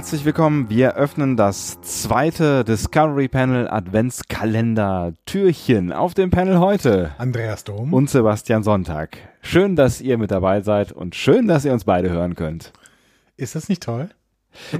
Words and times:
Herzlich 0.00 0.24
willkommen. 0.24 0.70
Wir 0.70 0.94
öffnen 0.94 1.36
das 1.36 1.78
zweite 1.82 2.64
Discovery 2.64 3.28
Panel 3.28 3.68
Adventskalender 3.68 5.12
Türchen. 5.26 5.92
Auf 5.92 6.14
dem 6.14 6.30
Panel 6.30 6.58
heute 6.58 7.10
Andreas 7.18 7.64
Dom 7.64 7.92
und 7.92 8.08
Sebastian 8.08 8.62
Sonntag. 8.62 9.18
Schön, 9.42 9.76
dass 9.76 10.00
ihr 10.00 10.16
mit 10.16 10.30
dabei 10.30 10.62
seid 10.62 10.90
und 10.90 11.14
schön, 11.14 11.48
dass 11.48 11.66
ihr 11.66 11.74
uns 11.74 11.84
beide 11.84 12.08
hören 12.08 12.34
könnt. 12.34 12.72
Ist 13.36 13.54
das 13.54 13.68
nicht 13.68 13.82
toll? 13.82 14.08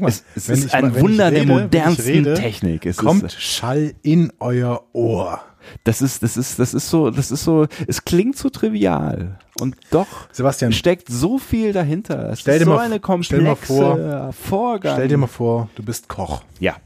Mal, 0.00 0.08
es, 0.08 0.24
es 0.34 0.48
ist 0.48 0.74
ein 0.74 0.98
Wunder 0.98 1.26
rede, 1.26 1.44
der 1.44 1.46
modernsten 1.46 2.24
rede, 2.24 2.32
Technik. 2.32 2.86
Es 2.86 2.96
kommt 2.96 3.24
ist, 3.24 3.42
Schall 3.42 3.92
in 4.00 4.32
euer 4.40 4.86
Ohr. 4.94 5.42
Das 5.84 6.02
ist, 6.02 6.22
das 6.22 6.36
ist, 6.36 6.58
das 6.58 6.74
ist 6.74 6.90
so, 6.90 7.10
das 7.10 7.30
ist 7.30 7.44
so, 7.44 7.66
es 7.86 8.04
klingt 8.04 8.36
so 8.36 8.48
trivial. 8.50 9.38
Und 9.60 9.76
doch 9.90 10.06
Sebastian, 10.32 10.72
steckt 10.72 11.08
so 11.08 11.38
viel 11.38 11.72
dahinter. 11.72 12.30
Es 12.30 12.40
stell 12.40 12.58
dir 12.58 12.64
so 12.64 12.72
mal, 12.72 12.80
eine 12.80 13.00
komplexe 13.00 13.36
stell 13.36 13.42
mal 13.42 13.56
vor, 13.56 14.32
Vorgang. 14.32 14.94
Stell 14.94 15.08
dir 15.08 15.16
mal 15.18 15.26
vor, 15.26 15.68
du 15.74 15.82
bist 15.82 16.08
Koch. 16.08 16.42
Ja. 16.58 16.76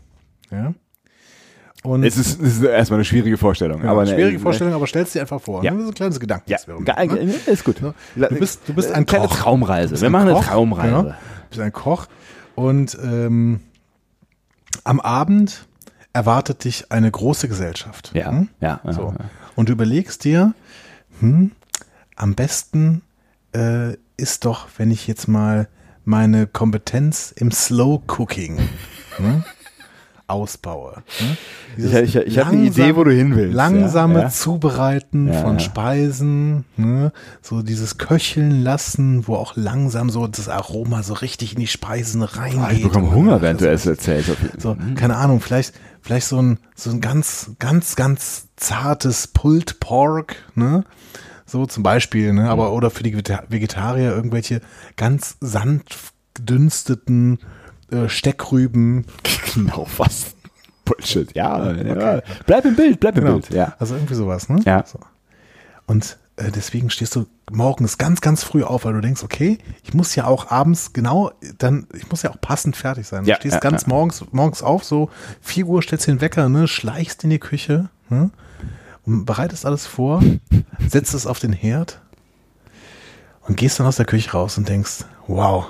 Ja. 0.50 0.74
Und 1.84 2.02
es 2.02 2.16
ist, 2.16 2.40
es 2.40 2.56
ist 2.56 2.62
erstmal 2.62 2.98
eine 2.98 3.04
schwierige 3.04 3.36
Vorstellung. 3.36 3.84
Ja, 3.84 3.90
aber 3.90 4.02
eine 4.02 4.10
schwierige 4.10 4.38
ne, 4.38 4.42
Vorstellung, 4.42 4.72
aber 4.72 4.86
stellst 4.86 5.14
dir 5.14 5.20
einfach 5.20 5.40
vor. 5.40 5.62
Ja. 5.62 5.70
Ne? 5.70 5.76
Das 5.76 5.84
ist 5.84 5.90
ein 5.90 5.94
kleines 5.94 6.20
Gedanken. 6.20 6.50
Ja, 6.50 6.58
ne? 6.66 7.34
ist 7.46 7.64
gut. 7.64 7.76
Du 7.82 7.92
bist, 8.38 8.62
du 8.66 8.72
bist 8.72 8.90
ein 8.90 9.04
kleine 9.04 9.28
Koch. 9.28 9.36
Traumreise. 9.36 10.00
Wir 10.00 10.08
machen 10.08 10.30
Koch, 10.30 10.38
eine 10.38 10.46
Traumreise. 10.46 11.02
Du 11.02 11.48
bist 11.50 11.60
ein 11.60 11.72
Koch 11.72 12.06
und 12.54 12.98
ähm, 13.02 13.60
am 14.84 15.00
Abend 15.00 15.66
erwartet 16.14 16.64
dich 16.64 16.90
eine 16.90 17.10
große 17.10 17.48
Gesellschaft. 17.48 18.12
Ja, 18.14 18.30
hm? 18.30 18.48
ja. 18.60 18.80
So. 18.84 19.14
ja. 19.18 19.30
Und 19.54 19.68
du 19.68 19.72
überlegst 19.72 20.24
dir, 20.24 20.54
hm, 21.20 21.50
am 22.16 22.34
besten 22.34 23.02
äh, 23.54 23.96
ist 24.16 24.46
doch, 24.46 24.68
wenn 24.78 24.90
ich 24.90 25.06
jetzt 25.06 25.28
mal 25.28 25.68
meine 26.04 26.46
Kompetenz 26.46 27.32
im 27.36 27.50
Slow 27.50 28.02
Cooking 28.06 28.58
hm, 29.16 29.44
ausbaue. 30.26 31.02
Hm? 31.18 31.36
Ich, 31.76 31.92
ich, 31.94 32.16
ich 32.16 32.38
habe 32.38 32.50
eine 32.50 32.62
Idee, 32.66 32.96
wo 32.96 33.04
du 33.04 33.10
hin 33.12 33.34
willst. 33.36 33.54
Langsame 33.54 34.14
ja, 34.14 34.20
ja. 34.22 34.28
Zubereiten 34.30 35.28
Ja, 35.32 35.40
von. 35.42 35.60
Speisen, 35.60 36.64
ne? 36.76 37.12
so 37.42 37.62
dieses 37.62 37.98
Köcheln 37.98 38.62
lassen, 38.62 39.26
wo 39.26 39.36
auch 39.36 39.54
langsam 39.56 40.08
so 40.10 40.26
das 40.26 40.48
Aroma 40.48 41.02
so 41.02 41.14
richtig 41.14 41.54
in 41.54 41.60
die 41.60 41.66
Speisen 41.66 42.22
reingeht. 42.22 42.60
Ah, 42.60 42.70
ich 42.72 42.82
bekomme 42.82 43.10
Hunger, 43.12 43.42
während 43.42 43.60
du 43.60 43.68
es 43.70 43.86
erzählst. 43.86 44.30
so, 44.58 44.76
keine 44.94 45.16
Ahnung, 45.16 45.40
vielleicht, 45.40 45.74
vielleicht 46.00 46.26
so 46.28 46.40
ein, 46.40 46.58
so 46.74 46.90
ein 46.90 47.00
ganz, 47.00 47.50
ganz, 47.58 47.96
ganz 47.96 48.46
zartes 48.56 49.26
Pulled 49.26 49.80
Pork, 49.80 50.36
ne? 50.54 50.84
So 51.46 51.66
zum 51.66 51.82
Beispiel, 51.82 52.32
ne? 52.32 52.48
Aber, 52.48 52.72
oder 52.72 52.90
für 52.90 53.02
die 53.02 53.14
Vegeta- 53.14 53.44
Vegetarier 53.48 54.14
irgendwelche 54.14 54.60
ganz 54.96 55.36
sanft 55.40 56.12
gedünsteten 56.34 57.38
äh, 57.94 58.08
Steckrüben. 58.08 59.06
Genau, 59.54 59.86
was? 59.98 60.34
Bullshit. 60.84 61.32
Ja, 61.36 61.70
ja. 61.72 62.22
Bleib 62.44 62.64
im 62.64 62.74
Bild, 62.74 62.98
bleib 62.98 63.16
im 63.16 63.24
Genau. 63.24 63.38
Bild. 63.38 63.50
Ja. 63.50 63.74
Also 63.78 63.94
irgendwie 63.94 64.14
sowas, 64.14 64.48
ne? 64.48 64.60
Ja. 64.64 64.84
So. 64.84 64.98
Und 65.86 66.18
äh, 66.36 66.50
deswegen 66.50 66.90
stehst 66.90 67.14
du 67.14 67.26
morgens 67.50 67.98
ganz, 67.98 68.20
ganz 68.20 68.42
früh 68.42 68.64
auf, 68.64 68.84
weil 68.84 68.94
du 68.94 69.00
denkst, 69.00 69.22
okay, 69.22 69.58
ich 69.84 69.94
muss 69.94 70.14
ja 70.14 70.26
auch 70.26 70.50
abends 70.50 70.92
genau, 70.92 71.30
dann, 71.58 71.86
ich 71.94 72.10
muss 72.10 72.22
ja 72.22 72.30
auch 72.30 72.40
passend 72.40 72.76
fertig 72.76 73.06
sein. 73.06 73.24
Ja, 73.24 73.34
du 73.34 73.40
stehst 73.40 73.54
ja, 73.54 73.60
ganz 73.60 73.82
ja. 73.82 73.88
morgens, 73.88 74.24
morgens 74.32 74.62
auf, 74.62 74.84
so 74.84 75.10
4 75.42 75.66
Uhr 75.66 75.82
stellst 75.82 76.06
den 76.06 76.20
Wecker, 76.20 76.48
ne, 76.48 76.66
schleichst 76.66 77.22
in 77.22 77.30
die 77.30 77.38
Küche, 77.38 77.88
ne, 78.08 78.30
und 79.06 79.24
bereitest 79.24 79.66
alles 79.66 79.86
vor, 79.86 80.22
setzt 80.88 81.14
es 81.14 81.26
auf 81.26 81.38
den 81.38 81.52
Herd 81.52 82.00
und 83.42 83.56
gehst 83.56 83.78
dann 83.78 83.86
aus 83.86 83.96
der 83.96 84.06
Küche 84.06 84.32
raus 84.32 84.58
und 84.58 84.68
denkst, 84.68 85.04
wow, 85.28 85.66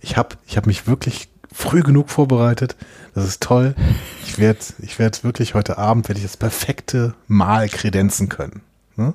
ich 0.00 0.16
habe 0.16 0.36
ich 0.46 0.56
hab 0.56 0.66
mich 0.66 0.86
wirklich 0.86 1.28
früh 1.52 1.82
genug 1.82 2.10
vorbereitet. 2.10 2.76
Das 3.14 3.26
ist 3.26 3.42
toll. 3.42 3.74
Ich 4.26 4.38
werde 4.38 4.60
ich 4.80 4.98
werd 4.98 5.24
wirklich 5.24 5.54
heute 5.54 5.78
Abend 5.78 6.08
werde 6.08 6.18
ich 6.18 6.26
das 6.26 6.36
perfekte 6.36 7.14
Mahl 7.26 7.68
kredenzen 7.68 8.28
können. 8.28 8.62
Ne? 8.96 9.14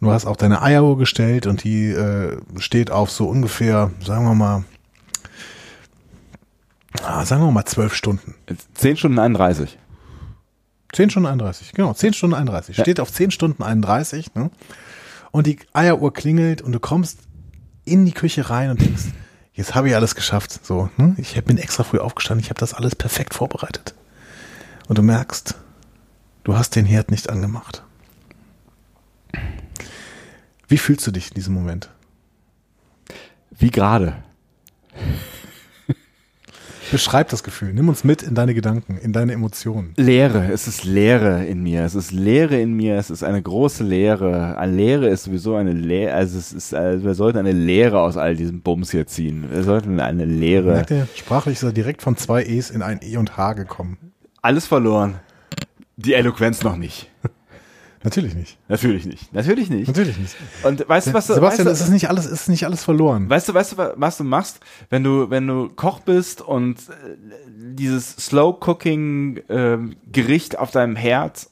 Du 0.00 0.10
hast 0.10 0.26
auch 0.26 0.36
deine 0.36 0.60
Eieruhr 0.60 0.98
gestellt 0.98 1.46
und 1.46 1.64
die 1.64 1.86
äh, 1.88 2.36
steht 2.58 2.90
auf 2.90 3.10
so 3.10 3.26
ungefähr, 3.26 3.90
sagen 4.04 4.26
wir 4.26 4.34
mal, 4.34 4.64
ah, 7.02 7.24
sagen 7.24 7.42
wir 7.42 7.50
mal 7.50 7.64
zwölf 7.64 7.94
Stunden. 7.94 8.34
10 8.74 8.98
Stunden 8.98 9.18
31. 9.18 9.78
10 10.92 11.10
Stunden 11.10 11.26
31, 11.26 11.72
genau, 11.72 11.92
10 11.92 12.12
Stunden 12.12 12.34
31. 12.34 12.76
Ja. 12.76 12.84
Steht 12.84 13.00
auf 13.00 13.10
10 13.10 13.30
Stunden 13.30 13.62
31, 13.62 14.34
ne? 14.34 14.50
Und 15.30 15.46
die 15.46 15.58
Eieruhr 15.72 16.12
klingelt 16.12 16.62
und 16.62 16.72
du 16.72 16.78
kommst 16.78 17.20
in 17.84 18.04
die 18.04 18.12
Küche 18.12 18.50
rein 18.50 18.70
und 18.70 18.80
denkst, 18.80 19.06
jetzt 19.54 19.74
habe 19.74 19.88
ich 19.88 19.94
alles 19.94 20.14
geschafft. 20.14 20.64
So, 20.64 20.90
ne? 20.96 21.14
Ich 21.18 21.42
bin 21.44 21.58
extra 21.58 21.82
früh 21.84 21.98
aufgestanden, 21.98 22.44
ich 22.44 22.50
habe 22.50 22.60
das 22.60 22.74
alles 22.74 22.94
perfekt 22.94 23.34
vorbereitet. 23.34 23.94
Und 24.86 24.98
du 24.98 25.02
merkst, 25.02 25.54
du 26.44 26.56
hast 26.56 26.76
den 26.76 26.84
Herd 26.84 27.10
nicht 27.10 27.30
angemacht. 27.30 27.82
Wie 30.68 30.78
fühlst 30.78 31.06
du 31.06 31.10
dich 31.10 31.28
in 31.28 31.34
diesem 31.34 31.54
Moment? 31.54 31.90
Wie 33.50 33.70
gerade. 33.70 34.22
Beschreib 36.90 37.28
das 37.28 37.42
Gefühl, 37.42 37.72
nimm 37.72 37.88
uns 37.88 38.04
mit 38.04 38.22
in 38.22 38.34
deine 38.34 38.54
Gedanken, 38.54 38.98
in 38.98 39.12
deine 39.12 39.32
Emotionen. 39.32 39.92
Leere, 39.96 40.50
es 40.52 40.68
ist 40.68 40.84
Leere 40.84 41.44
in 41.44 41.62
mir. 41.62 41.84
Es 41.84 41.94
ist 41.94 42.12
Leere 42.12 42.60
in 42.60 42.74
mir, 42.74 42.96
es 42.96 43.10
ist 43.10 43.24
eine 43.24 43.40
große 43.42 43.84
Leere. 43.84 44.58
Eine 44.58 44.72
Leere 44.72 45.08
ist 45.08 45.24
sowieso 45.24 45.56
eine 45.56 45.72
Leere, 45.72 46.14
also 46.14 46.38
es 46.38 46.52
ist, 46.52 46.74
also 46.74 47.04
wir 47.04 47.14
sollten 47.14 47.38
eine 47.38 47.52
Leere 47.52 48.00
aus 48.00 48.16
all 48.16 48.36
diesem 48.36 48.60
Bums 48.60 48.90
hier 48.90 49.06
ziehen. 49.06 49.46
Wir 49.50 49.62
sollten 49.62 50.00
eine 50.00 50.24
Leere. 50.24 50.72
Merkt 50.72 50.90
ihr, 50.90 51.08
sprachlich 51.14 51.56
ist 51.56 51.62
er 51.62 51.72
direkt 51.72 52.02
von 52.02 52.16
zwei 52.16 52.44
E's 52.44 52.70
in 52.70 52.82
ein 52.82 53.00
E 53.02 53.16
und 53.16 53.36
H 53.36 53.54
gekommen. 53.54 53.98
Alles 54.42 54.66
verloren. 54.66 55.14
Die 55.96 56.14
Eloquenz 56.14 56.62
noch 56.62 56.76
nicht. 56.76 57.10
Natürlich 58.04 58.34
nicht. 58.34 58.58
Natürlich 58.68 59.06
nicht. 59.06 59.32
Natürlich 59.32 59.70
nicht. 59.70 59.88
Natürlich 59.88 60.18
nicht. 60.18 60.36
Und 60.62 60.88
weißt 60.88 61.08
du, 61.08 61.14
was 61.14 61.26
du, 61.26 61.34
Sebastian, 61.34 61.66
weißt 61.66 61.72
es 61.72 61.78
du, 61.80 61.84
ist 61.86 61.90
nicht 61.90 62.08
alles, 62.08 62.26
es 62.26 62.32
ist 62.42 62.48
nicht 62.48 62.64
alles 62.66 62.84
verloren. 62.84 63.28
Weißt 63.30 63.48
du, 63.48 63.54
weißt 63.54 63.72
du, 63.72 63.76
wa- 63.78 63.94
was 63.96 64.18
du 64.18 64.24
machst, 64.24 64.60
wenn 64.90 65.02
du, 65.02 65.30
wenn 65.30 65.46
du 65.46 65.70
Koch 65.70 66.00
bist 66.00 66.40
und 66.42 66.76
äh, 66.78 66.92
dieses 67.48 68.10
Slow 68.16 68.58
Cooking 68.60 69.40
ähm, 69.48 69.96
Gericht 70.12 70.58
auf 70.58 70.70
deinem 70.70 70.96
Herd 70.96 71.48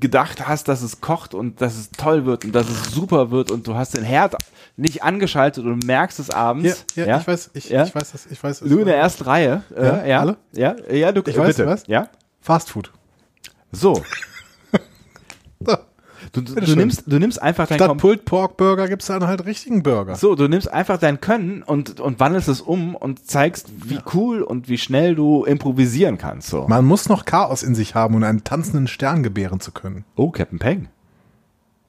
gedacht 0.00 0.46
hast, 0.46 0.68
dass 0.68 0.82
es 0.82 1.00
kocht 1.00 1.34
und 1.34 1.60
dass 1.60 1.76
es 1.76 1.90
toll 1.90 2.24
wird 2.24 2.44
und 2.44 2.52
dass 2.54 2.68
es 2.68 2.92
super 2.92 3.30
wird 3.30 3.50
und 3.50 3.66
du 3.66 3.74
hast 3.74 3.96
den 3.96 4.04
Herd 4.04 4.36
nicht 4.76 5.02
angeschaltet 5.02 5.64
und 5.64 5.84
merkst 5.84 6.20
es 6.20 6.30
abends. 6.30 6.84
Ja, 6.94 7.04
ja, 7.04 7.18
ich 7.20 7.26
weiß, 7.26 7.50
ich, 7.54 7.68
Ja? 7.68 7.84
ich 7.84 7.94
weiß 7.94 8.12
das, 8.12 8.26
ich 8.26 8.42
weiß. 8.42 8.60
Du 8.60 8.78
in 8.78 8.86
der 8.86 8.96
ersten 8.96 9.24
Reihe. 9.24 9.62
Äh, 9.76 9.84
Ja, 9.84 10.04
ja, 10.06 10.20
alle? 10.20 10.36
ja, 10.52 10.76
ja, 10.90 11.12
du 11.12 11.22
Ich 11.26 11.36
weiß, 11.36 11.56
bitte. 11.56 11.66
was? 11.68 11.82
Ja, 11.88 12.08
Fast 12.40 12.70
Food. 12.70 12.92
so. 13.72 14.00
Du, 16.32 16.40
du, 16.40 16.54
du 16.56 16.74
nimmst, 16.74 17.04
du 17.06 17.18
nimmst 17.18 17.40
einfach 17.40 17.68
dein 17.68 17.78
Statt 17.78 17.88
Kom 17.88 17.98
Pulled 17.98 18.24
Pork 18.24 18.56
Burger 18.56 18.88
gibt 18.88 19.02
es 19.02 19.08
dann 19.08 19.26
halt 19.26 19.46
richtigen 19.46 19.84
Burger. 19.84 20.16
So, 20.16 20.34
du 20.34 20.48
nimmst 20.48 20.70
einfach 20.70 20.98
dein 20.98 21.20
Können 21.20 21.62
und, 21.62 22.00
und 22.00 22.18
wandelst 22.18 22.48
es 22.48 22.60
um 22.60 22.96
und 22.96 23.26
zeigst, 23.26 23.68
wie 23.88 24.00
cool 24.14 24.42
und 24.42 24.68
wie 24.68 24.78
schnell 24.78 25.14
du 25.14 25.44
improvisieren 25.44 26.18
kannst. 26.18 26.48
So. 26.48 26.66
Man 26.66 26.84
muss 26.84 27.08
noch 27.08 27.24
Chaos 27.24 27.62
in 27.62 27.76
sich 27.76 27.94
haben, 27.94 28.16
um 28.16 28.22
einen 28.24 28.42
tanzenden 28.42 28.88
Stern 28.88 29.22
gebären 29.22 29.60
zu 29.60 29.70
können. 29.70 30.04
Oh, 30.16 30.30
Captain 30.30 30.58
Peng. 30.58 30.88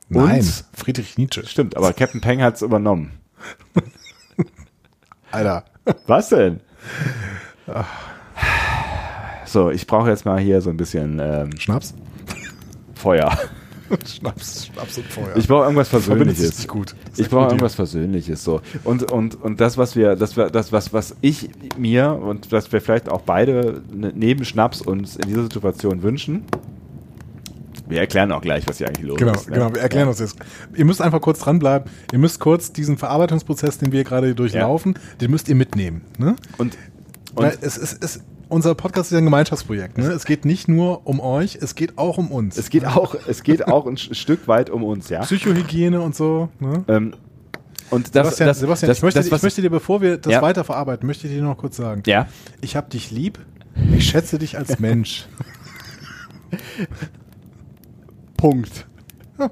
Nein, 0.09 0.39
Und? 0.39 0.65
Friedrich 0.73 1.17
Nietzsche. 1.17 1.45
Stimmt, 1.45 1.75
aber 1.75 1.93
Captain 1.93 2.21
Peng 2.21 2.41
hat's 2.41 2.61
übernommen. 2.61 3.13
Alter. 5.31 5.65
Was 6.07 6.29
denn? 6.29 6.61
So, 9.45 9.71
ich 9.71 9.87
brauche 9.87 10.09
jetzt 10.09 10.25
mal 10.25 10.39
hier 10.39 10.61
so 10.61 10.69
ein 10.69 10.77
bisschen 10.77 11.19
ähm, 11.19 11.57
Schnaps? 11.57 11.95
Feuer. 12.93 13.35
Schnaps, 14.05 14.67
Schnaps 14.67 14.97
und 14.97 15.05
Feuer. 15.07 15.35
Ich 15.35 15.47
brauche 15.47 15.63
irgendwas 15.63 15.89
Versöhnliches. 15.89 16.67
gut. 16.67 16.95
Das 17.09 17.19
Ich 17.19 17.29
brauche 17.29 17.45
irgendwas 17.47 17.75
Versöhnliches 17.75 18.43
so. 18.43 18.61
Und, 18.83 19.11
und, 19.11 19.41
und 19.41 19.59
das, 19.61 19.77
was 19.77 19.95
wir, 19.95 20.15
das, 20.15 20.33
das 20.35 20.71
was, 20.71 20.93
was 20.93 21.15
ich 21.21 21.49
mir 21.77 22.11
und 22.13 22.51
was 22.51 22.71
wir 22.71 22.81
vielleicht 22.81 23.09
auch 23.09 23.21
beide 23.21 23.81
ne- 23.93 24.13
neben 24.15 24.45
Schnaps 24.45 24.81
uns 24.81 25.15
in 25.15 25.27
dieser 25.27 25.43
Situation 25.43 26.03
wünschen. 26.03 26.43
Wir 27.87 28.01
erklären 28.01 28.31
auch 28.31 28.41
gleich, 28.41 28.67
was 28.67 28.77
hier 28.77 28.87
eigentlich 28.87 29.07
los 29.07 29.17
Genau, 29.17 29.31
ist. 29.31 29.49
ne? 29.49 29.55
genau. 29.55 29.73
Wir 29.73 29.81
erklären 29.81 30.05
ja. 30.05 30.09
uns 30.11 30.19
jetzt. 30.19 30.37
Ihr 30.75 30.85
müsst 30.85 31.01
einfach 31.01 31.21
kurz 31.21 31.39
dranbleiben. 31.39 31.89
Ihr 32.13 32.19
müsst 32.19 32.39
kurz 32.39 32.71
diesen 32.71 32.97
Verarbeitungsprozess, 32.99 33.79
den 33.79 33.91
wir 33.91 34.03
gerade 34.03 34.35
durchlaufen, 34.35 34.93
den 35.21 35.31
müsst 35.31 35.49
ihr 35.49 35.55
mitnehmen. 35.55 36.01
Ne? 36.19 36.35
Und, 36.59 36.77
Weil 37.33 37.51
und 37.55 37.63
es 37.63 37.77
ist, 37.77 38.03
es, 38.03 38.21
unser 38.49 38.73
Podcast 38.75 39.11
ist 39.11 39.17
ein 39.17 39.25
Gemeinschaftsprojekt. 39.25 39.97
Ne? 39.97 40.05
Es 40.07 40.25
geht 40.25 40.45
nicht 40.45 40.67
nur 40.67 41.05
um 41.07 41.19
euch, 41.19 41.57
es 41.61 41.75
geht 41.75 41.97
auch 41.97 42.17
um 42.17 42.31
uns. 42.31 42.57
es 42.57 42.69
geht 42.69 42.85
auch, 42.85 43.15
es 43.27 43.43
geht 43.43 43.67
auch 43.67 43.85
ein 43.85 43.97
Stück 43.97 44.47
weit 44.47 44.69
um 44.69 44.83
uns, 44.83 45.09
ja. 45.09 45.21
Psychohygiene 45.21 46.01
und 46.01 46.15
so. 46.15 46.49
Ne? 46.59 46.83
Ähm, 46.87 47.13
und 47.91 48.15
das, 48.15 48.37
Sebastian, 48.37 48.47
das, 48.47 48.59
Sebastian 48.59 48.87
das, 48.89 48.97
ich, 48.97 49.03
möchte, 49.03 49.19
das, 49.19 49.31
was, 49.31 49.39
ich 49.39 49.43
möchte 49.43 49.61
dir, 49.61 49.69
bevor 49.69 50.01
wir 50.01 50.17
das 50.17 50.33
Ja. 50.33 50.41
weiterverarbeiten, 50.41 51.07
möchte 51.07 51.27
ich 51.27 51.33
dir 51.33 51.41
noch 51.41 51.57
kurz 51.57 51.77
sagen. 51.77 52.03
ja, 52.05 52.27
Ich 52.61 52.75
hab 52.75 52.89
dich 52.89 53.11
lieb. 53.11 53.39
Ich 53.95 54.09
schätze 54.09 54.37
dich 54.39 54.57
als 54.57 54.79
Mensch. 54.79 55.27
Punkt. 58.37 58.87
Ja. 59.39 59.49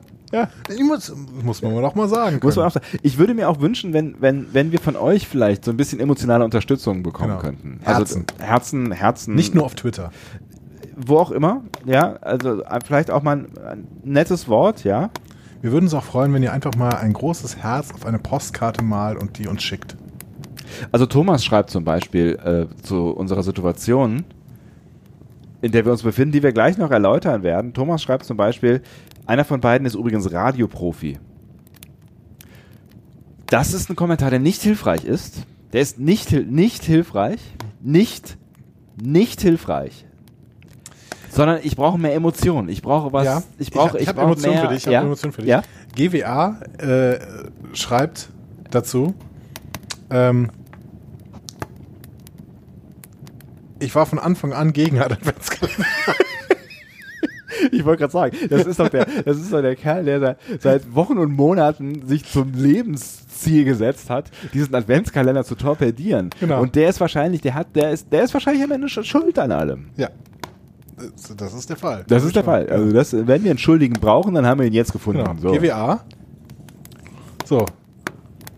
Ich 0.69 0.83
muss, 0.83 1.13
muss 1.44 1.62
man 1.62 1.74
doch 1.81 1.95
mal 1.95 2.09
sagen. 2.09 2.39
Muss 2.44 2.56
man 2.56 2.65
auch 2.65 2.71
sagen. 2.71 2.85
Ich 3.01 3.18
würde 3.18 3.33
mir 3.33 3.50
auch 3.50 3.62
wünschen, 3.62 3.94
wenn, 3.94 4.15
wenn, 4.19 4.47
wenn 4.53 4.71
wir 4.71 4.79
von 4.79 4.95
euch 4.95 5.27
vielleicht 5.27 5.63
so 5.63 5.71
ein 5.71 5.77
bisschen 5.77 6.00
emotionale 6.00 6.44
Unterstützung 6.44 7.01
bekommen 7.03 7.29
Genau. 7.29 7.41
könnten. 7.41 7.79
Herzen. 7.83 8.25
Also 8.38 8.45
Herzen, 8.45 8.91
Herzen. 8.91 9.35
Nicht 9.35 9.56
nur 9.56 9.63
auf 9.65 9.75
Twitter. 9.75 10.12
Wo 10.97 11.18
auch 11.18 11.31
immer, 11.31 11.62
ja. 11.85 12.15
Also 12.21 12.63
äh, 12.63 12.79
vielleicht 12.83 13.12
auch 13.12 13.24
mal 13.24 13.38
ein, 13.38 13.47
ein 13.65 13.88
nettes 14.03 14.47
Wort, 14.50 14.83
ja. 14.83 15.09
Wir 15.62 15.71
würden 15.71 15.85
uns 15.85 15.94
auch 15.94 16.03
freuen, 16.03 16.33
wenn 16.33 16.44
ihr 16.44 16.53
einfach 16.53 16.75
mal 16.75 16.89
ein 16.95 17.13
großes 17.13 17.57
Herz 17.57 17.91
auf 17.94 18.06
eine 18.06 18.19
Postkarte 18.19 18.83
malt 18.83 19.18
und 19.19 19.38
die 19.38 19.47
uns 19.47 19.63
schickt. 19.63 19.95
Also 20.91 21.06
Thomas 21.06 21.45
schreibt 21.45 21.69
zum 21.69 21.83
Beispiel 21.83 22.38
äh, 22.44 22.81
zu 22.83 23.09
unserer 23.12 23.41
Situation, 23.44 24.25
in 25.62 25.71
der 25.71 25.85
wir 25.85 25.91
uns 25.91 26.03
befinden, 26.03 26.33
die 26.33 26.44
wir 26.44 26.51
gleich 26.51 26.77
noch 26.77 26.91
erläutern 26.91 27.41
werden. 27.44 27.74
Thomas 27.74 28.01
schreibt 28.03 28.25
zum 28.25 28.38
Beispiel, 28.38 28.81
einer 29.27 29.45
von 29.45 29.59
beiden 29.59 29.85
ist 29.85 29.94
übrigens 29.94 30.31
Radioprofi. 30.31 31.19
Das 33.47 33.74
ist 33.74 33.89
ein 33.89 33.95
Kommentar, 33.95 34.29
der 34.29 34.39
nicht 34.39 34.62
hilfreich 34.62 35.03
ist. 35.03 35.44
Der 35.74 35.81
ist 35.81 36.00
nicht, 36.00 36.31
nicht 36.31 36.83
hilfreich. 36.83 37.39
Nicht, 37.81 38.38
nicht 39.01 39.41
hilfreich. 39.41 40.06
Sondern 41.29 41.59
ich 41.62 41.75
brauche 41.75 41.97
mehr 41.97 42.15
Emotionen. 42.15 42.69
Ich 42.69 42.81
brauche 42.81 43.13
was. 43.13 43.25
ja, 43.25 43.44
ich 43.59 43.69
brauche, 43.69 43.97
ich, 43.97 44.03
ich, 44.03 44.09
hab 44.09 44.15
brauche 44.15 44.27
Emotionen 44.27 44.59
für 44.59 44.68
dich. 44.69 44.77
Ich 44.77 44.85
ja? 44.85 45.00
habe 45.00 45.07
Emotionen 45.07 45.33
für 45.33 45.41
dich. 45.41 45.50
Ja? 45.50 45.62
GWA 45.95 46.59
äh, 46.79 47.19
schreibt 47.74 48.29
dazu, 48.71 49.13
ähm, 50.09 50.50
ich 53.79 53.94
war 53.94 54.06
von 54.06 54.19
Anfang 54.19 54.53
an 54.53 54.74
gegen 54.74 55.00
Adventskalender. 55.00 55.85
Ich 57.71 57.83
wollte 57.86 58.01
gerade 58.01 58.13
sagen, 58.13 58.38
das 58.50 58.65
ist 58.65 58.80
doch 58.80 58.89
der, 58.89 59.06
das 59.25 59.38
ist 59.38 59.51
doch 59.51 59.62
der 59.62 59.75
Kerl, 59.75 60.06
der 60.06 60.19
seit, 60.19 60.38
seit 60.62 60.95
Wochen 60.95 61.18
und 61.18 61.31
Monaten 61.33 62.07
sich 62.07 62.24
zum 62.25 62.54
Lebensziel 62.54 63.65
gesetzt 63.65 64.09
hat, 64.09 64.31
diesen 64.54 64.74
Adventskalender 64.75 65.44
zu 65.44 65.56
torpedieren. 65.56 66.30
Genau. 66.39 66.62
Und 66.62 66.75
der 66.75 66.89
ist 66.89 67.00
wahrscheinlich, 67.00 67.42
der 67.42 67.54
hat, 67.56 67.75
der 67.75 67.92
ist, 67.92 68.12
der 68.12 68.24
ist 68.24 68.33
wahrscheinlich 68.33 68.63
am 68.63 68.71
Ende 68.71 68.88
sch- 68.88 69.04
schuld 69.04 69.38
an 69.39 69.51
allem. 69.51 69.88
Ja, 69.98 70.09
das, 70.98 71.36
das 71.36 71.54
ist 71.54 71.69
der 71.69 71.77
Fall. 71.77 72.04
Das 72.07 72.24
ist 72.24 72.36
der 72.36 72.44
Fall. 72.44 72.68
Also 72.69 72.92
das, 72.92 73.13
wenn 73.13 73.44
wir 73.44 73.51
einen 73.51 73.60
Schuldigen 73.60 73.94
brauchen, 74.00 74.33
dann 74.33 74.45
haben 74.45 74.60
wir 74.60 74.68
ihn 74.68 74.74
jetzt 74.74 74.92
gefunden. 74.94 75.24
Genau. 75.24 75.36
So. 75.39 75.51
GWA. 75.60 76.01
So, 77.45 77.65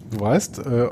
du 0.10 0.20
weißt, 0.20 0.60
äh, 0.66 0.88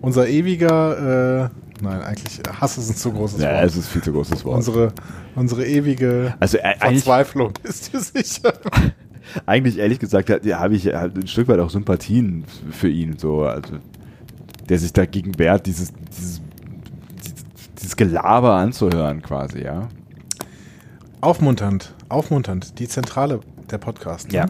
unser 0.00 0.28
ewiger, 0.28 1.46
äh, 1.46 1.48
nein, 1.80 2.00
eigentlich 2.02 2.40
Hass 2.60 2.78
ist 2.78 2.90
ein 2.90 2.96
zu 2.96 3.12
großes 3.12 3.40
Ja, 3.40 3.52
Wort. 3.54 3.64
es 3.64 3.76
ist 3.76 3.88
viel 3.88 4.02
zu 4.02 4.12
großes 4.12 4.44
Wort. 4.44 4.56
Unsere, 4.56 4.92
unsere 5.34 5.66
ewige 5.66 6.34
also 6.40 6.58
äh, 6.58 6.76
Verzweiflung, 6.78 7.52
ist 7.62 7.92
dir 7.92 8.00
sicher? 8.00 8.52
eigentlich 9.46 9.78
ehrlich 9.78 9.98
gesagt, 9.98 10.28
ja, 10.28 10.38
ja, 10.42 10.58
habe 10.60 10.74
ich 10.74 10.86
halt 10.86 11.16
ein 11.16 11.26
Stück 11.26 11.48
weit 11.48 11.58
auch 11.60 11.70
Sympathien 11.70 12.44
für 12.70 12.88
ihn, 12.88 13.18
so, 13.18 13.42
also 13.44 13.74
der 14.68 14.78
sich 14.78 14.92
dagegen 14.92 15.38
wehrt, 15.38 15.66
dieses, 15.66 15.92
dieses, 16.16 16.40
dieses, 17.22 17.44
dieses 17.80 17.96
Gelaber 17.96 18.54
anzuhören, 18.54 19.22
quasi, 19.22 19.62
ja. 19.62 19.88
Aufmunternd, 21.20 21.94
aufmunternd, 22.08 22.78
die 22.78 22.88
Zentrale 22.88 23.40
der 23.70 23.78
Podcast. 23.78 24.28
Ne? 24.28 24.34
Ja. 24.38 24.46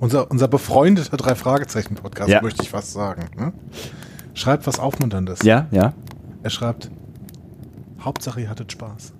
Unser, 0.00 0.30
unser 0.30 0.46
befreundeter 0.46 1.16
Drei-Fragezeichen-Podcast, 1.16 2.28
Ja. 2.30 2.40
möchte 2.40 2.62
ich 2.62 2.70
fast 2.70 2.92
sagen. 2.92 3.24
Ne? 3.36 3.52
Schreibt 4.34 4.66
was 4.68 4.78
Aufmunterndes. 4.78 5.40
Ja, 5.42 5.66
ja. 5.72 5.92
Er 6.48 6.50
schreibt, 6.50 6.90
Hauptsache 8.00 8.40
ihr 8.40 8.48
hattet 8.48 8.72
Spaß. 8.72 9.12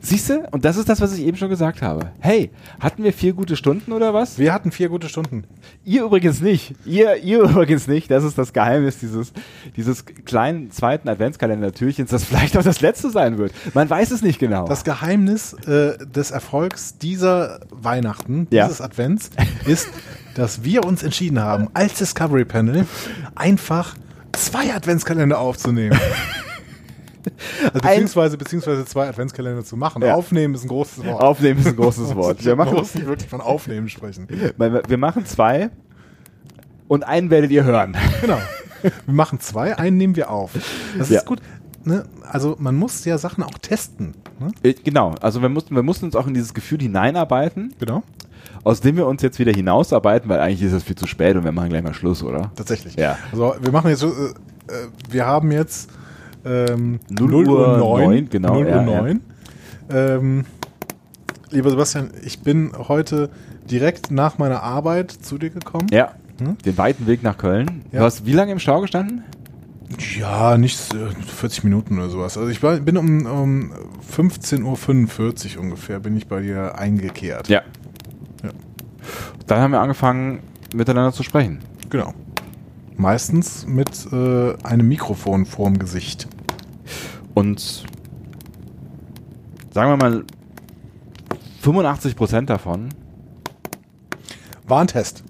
Siehst 0.00 0.30
du? 0.30 0.46
Und 0.52 0.64
das 0.64 0.76
ist 0.76 0.88
das, 0.88 1.00
was 1.00 1.12
ich 1.18 1.24
eben 1.26 1.36
schon 1.36 1.48
gesagt 1.48 1.82
habe. 1.82 2.12
Hey, 2.20 2.52
hatten 2.78 3.02
wir 3.02 3.12
vier 3.12 3.32
gute 3.32 3.56
Stunden 3.56 3.90
oder 3.90 4.14
was? 4.14 4.38
Wir 4.38 4.52
hatten 4.54 4.70
vier 4.70 4.88
gute 4.88 5.08
Stunden. 5.08 5.42
Ihr 5.84 6.04
übrigens 6.04 6.40
nicht. 6.40 6.76
Ihr, 6.84 7.16
ihr 7.24 7.40
übrigens 7.42 7.88
nicht. 7.88 8.08
Das 8.08 8.22
ist 8.22 8.38
das 8.38 8.52
Geheimnis 8.52 9.00
dieses, 9.00 9.32
dieses 9.76 10.04
kleinen 10.04 10.70
zweiten 10.70 11.08
Adventskalender-Türchens, 11.08 12.10
das 12.10 12.22
vielleicht 12.22 12.56
auch 12.56 12.62
das 12.62 12.80
letzte 12.80 13.10
sein 13.10 13.36
wird. 13.36 13.52
Man 13.74 13.90
weiß 13.90 14.12
es 14.12 14.22
nicht 14.22 14.38
genau. 14.38 14.68
Das 14.68 14.84
Geheimnis 14.84 15.54
äh, 15.66 15.98
des 16.06 16.30
Erfolgs 16.30 16.98
dieser 16.98 17.62
Weihnachten, 17.70 18.46
Ja. 18.52 18.66
dieses 18.66 18.80
Advents, 18.80 19.30
ist, 19.66 19.88
dass 20.36 20.62
wir 20.62 20.84
uns 20.84 21.02
entschieden 21.02 21.40
haben, 21.40 21.66
als 21.74 21.94
Discovery 21.94 22.44
Panel 22.44 22.86
einfach 23.34 23.96
zwei 24.34 24.72
Adventskalender 24.72 25.40
aufzunehmen. 25.40 25.98
Also 27.62 27.72
beziehungsweise, 27.80 28.36
beziehungsweise 28.38 28.84
zwei 28.84 29.08
Adventskalender 29.08 29.64
zu 29.64 29.76
machen. 29.76 30.02
Ja. 30.02 30.14
Aufnehmen 30.14 30.54
ist 30.54 30.64
ein 30.64 30.68
großes 30.68 31.04
Wort. 31.04 31.22
Aufnehmen 31.22 31.60
ist 31.60 31.66
ein 31.68 31.76
großes 31.76 32.14
Wort. 32.16 32.44
Wir 32.44 32.56
Man 32.56 32.66
machen, 32.66 32.78
muss 32.78 32.94
nicht 32.94 33.06
wirklich 33.06 33.28
von 33.30 33.40
Aufnehmen 33.40 33.88
sprechen. 33.88 34.28
wir 34.58 34.98
machen 34.98 35.24
zwei 35.26 35.70
und 36.88 37.04
einen 37.04 37.30
werdet 37.30 37.50
ihr 37.50 37.64
hören. 37.64 37.96
Genau. 38.20 38.38
Wir 38.82 39.14
machen 39.14 39.40
zwei, 39.40 39.76
einen 39.78 39.98
nehmen 39.98 40.16
wir 40.16 40.30
auf. 40.30 40.52
Das 40.96 41.10
Ja. 41.10 41.18
ist 41.20 41.26
gut. 41.26 41.40
Ne? 41.84 42.04
Also 42.30 42.56
man 42.58 42.76
muss 42.76 43.04
ja 43.04 43.18
Sachen 43.18 43.42
auch 43.44 43.58
testen. 43.58 44.14
Ne? 44.38 44.48
Äh, 44.62 44.72
Genau, 44.84 45.14
also 45.20 45.42
wir 45.42 45.48
mussten, 45.50 45.74
wir 45.74 45.82
mussten 45.82 46.06
uns 46.06 46.16
auch 46.16 46.26
in 46.26 46.32
dieses 46.34 46.54
Gefühl 46.54 46.80
hineinarbeiten, 46.80 47.74
Genau. 47.78 48.02
aus 48.64 48.80
dem 48.80 48.96
wir 48.96 49.06
uns 49.06 49.20
jetzt 49.22 49.38
wieder 49.38 49.52
hinausarbeiten, 49.52 50.28
weil 50.30 50.40
eigentlich 50.40 50.62
ist 50.62 50.72
es 50.72 50.82
viel 50.82 50.96
zu 50.96 51.06
spät 51.06 51.36
und 51.36 51.44
wir 51.44 51.52
machen 51.52 51.68
gleich 51.68 51.82
mal 51.82 51.92
Schluss, 51.94 52.22
oder? 52.22 52.52
Tatsächlich. 52.56 52.94
Ja. 52.96 53.18
Also 53.32 53.54
wir 53.60 53.70
machen 53.72 53.90
jetzt, 53.90 54.02
äh, 54.02 54.06
äh, 54.06 54.88
wir 55.10 55.26
haben 55.26 55.52
jetzt 55.52 55.90
ähm, 56.44 57.00
0 57.08 57.48
Uhr 57.48 57.78
neun, 57.78 58.28
genau, 58.28 58.54
0 58.54 58.64
Uhr 58.64 58.70
ja, 58.70 58.82
9. 58.82 59.20
Ähm, 59.90 60.44
lieber 61.50 61.70
Sebastian, 61.70 62.10
ich 62.24 62.40
bin 62.40 62.72
heute 62.76 63.30
direkt 63.70 64.10
nach 64.10 64.38
meiner 64.38 64.62
Arbeit 64.62 65.10
zu 65.10 65.38
dir 65.38 65.50
gekommen. 65.50 65.88
Ja. 65.90 66.14
Hm? 66.40 66.56
Den 66.58 66.78
weiten 66.78 67.06
Weg 67.06 67.22
nach 67.22 67.36
Köln. 67.36 67.82
Ja. 67.92 68.00
Du 68.00 68.04
hast 68.06 68.26
wie 68.26 68.32
lange 68.32 68.52
im 68.52 68.58
Stau 68.58 68.80
gestanden? 68.80 69.24
Ja, 70.18 70.56
nicht 70.56 70.94
äh, 70.94 71.10
40 71.10 71.64
Minuten 71.64 71.98
oder 71.98 72.08
sowas. 72.08 72.38
Also 72.38 72.48
ich 72.50 72.62
war, 72.62 72.76
bin 72.76 72.96
um, 72.96 73.26
um 73.26 73.72
15.45 74.16 75.56
Uhr 75.56 75.62
ungefähr, 75.62 76.00
bin 76.00 76.16
ich 76.16 76.28
bei 76.28 76.40
dir 76.40 76.78
eingekehrt. 76.78 77.48
Ja. 77.48 77.62
Ja. 78.42 78.50
Dann 79.46 79.60
haben 79.60 79.72
wir 79.72 79.80
angefangen, 79.80 80.40
miteinander 80.74 81.12
zu 81.12 81.22
sprechen. 81.22 81.58
Genau. 81.90 82.14
Meistens 83.00 83.66
mit 83.66 84.06
äh, 84.12 84.54
einem 84.62 84.86
Mikrofon 84.86 85.46
vorm 85.46 85.78
Gesicht. 85.78 86.28
Und 87.32 87.84
sagen 89.72 89.90
wir 89.90 89.96
mal, 89.96 90.24
85 91.62 92.14
Prozent 92.14 92.50
davon 92.50 92.90
War 94.68 94.82
ein 94.82 94.86
Test. 94.86 95.24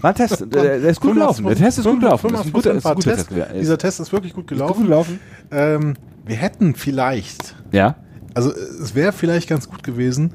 war 0.00 0.10
ein 0.10 0.16
Test. 0.16 0.40
Der, 0.52 0.80
der 0.80 0.90
ist 0.90 1.00
gut 1.00 1.14
gelaufen. 1.14 1.46
Der 1.46 1.54
Test 1.54 1.78
ist 1.78 1.84
gut 1.84 2.00
gelaufen. 2.00 2.34
Ist 2.34 2.46
ein 2.46 2.52
guter, 2.52 2.74
ist 2.74 2.84
ein 2.84 2.94
guter 2.96 3.14
Test. 3.14 3.28
Test. 3.28 3.50
Dieser 3.60 3.78
Test 3.78 4.00
ist 4.00 4.12
wirklich 4.12 4.32
gut 4.34 4.50
ist 4.50 4.58
gut 4.58 4.58
gelaufen. 4.58 4.82
gelaufen. 4.82 5.20
Ähm, 5.52 5.94
wir 6.24 6.34
hätten 6.36 6.74
vielleicht, 6.74 7.54
Ja. 7.70 7.94
also 8.34 8.50
es 8.52 8.96
wäre 8.96 9.12
vielleicht 9.12 9.48
ganz 9.48 9.68
gut 9.68 9.84
gewesen, 9.84 10.32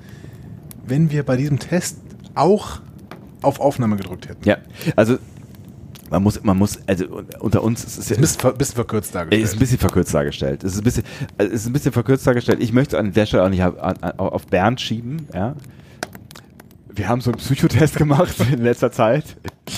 wenn 0.88 1.12
wir 1.12 1.24
bei 1.24 1.36
diesem 1.36 1.60
Test 1.60 1.98
auch 2.36 2.80
auf 3.42 3.60
Aufnahme 3.60 3.98
gedrückt 3.98 4.30
hätten. 4.30 4.48
Ja. 4.48 4.58
Also, 4.96 5.18
man 6.12 6.22
muss, 6.24 6.44
man 6.44 6.58
muss, 6.58 6.78
also 6.88 7.06
unter 7.40 7.64
uns 7.64 7.84
ist 7.84 7.98
es 7.98 8.10
ja. 8.10 8.18
Ein 8.18 8.22
bisschen, 8.22 8.40
ver- 8.42 8.54
bisschen 8.54 8.76
verkürzt 8.76 9.16
dargestellt. 9.16 9.44
Ist 9.44 9.54
ein 9.54 9.60
bisschen 9.60 9.78
verkürzt 9.80 10.14
dargestellt. 10.14 10.64
Es 10.64 10.74
ist 10.74 10.80
ein 10.80 10.84
bisschen, 10.84 11.04
also 11.38 11.52
ist 11.52 11.66
ein 11.66 11.74
bisschen 11.74 11.92
verkürzt 11.94 12.28
dargestellt. 12.28 12.60
Ich 12.62 12.74
möchte 12.74 13.00
an 13.00 13.12
der 13.14 13.26
Stelle 13.26 13.44
auch 13.44 13.50
nicht 13.50 13.64
auf, 13.64 14.46
Bernd 14.48 14.80
schieben. 14.82 15.26
Ja. 15.34 15.56
Wir 16.94 17.08
haben 17.08 17.22
so 17.22 17.32
einen 17.32 17.40
Psychotest 17.40 17.96
gemacht 17.96 18.36
in 18.52 18.62
letzter 18.62 18.92
Zeit. 18.92 19.38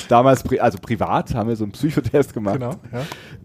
Damals, 0.10 0.44
also 0.60 0.80
privat, 0.80 1.36
haben 1.36 1.48
wir 1.50 1.56
so 1.56 1.64
einen 1.66 1.72
Psychotest 1.74 2.34
gemacht, 2.34 2.56
genau, 2.56 2.76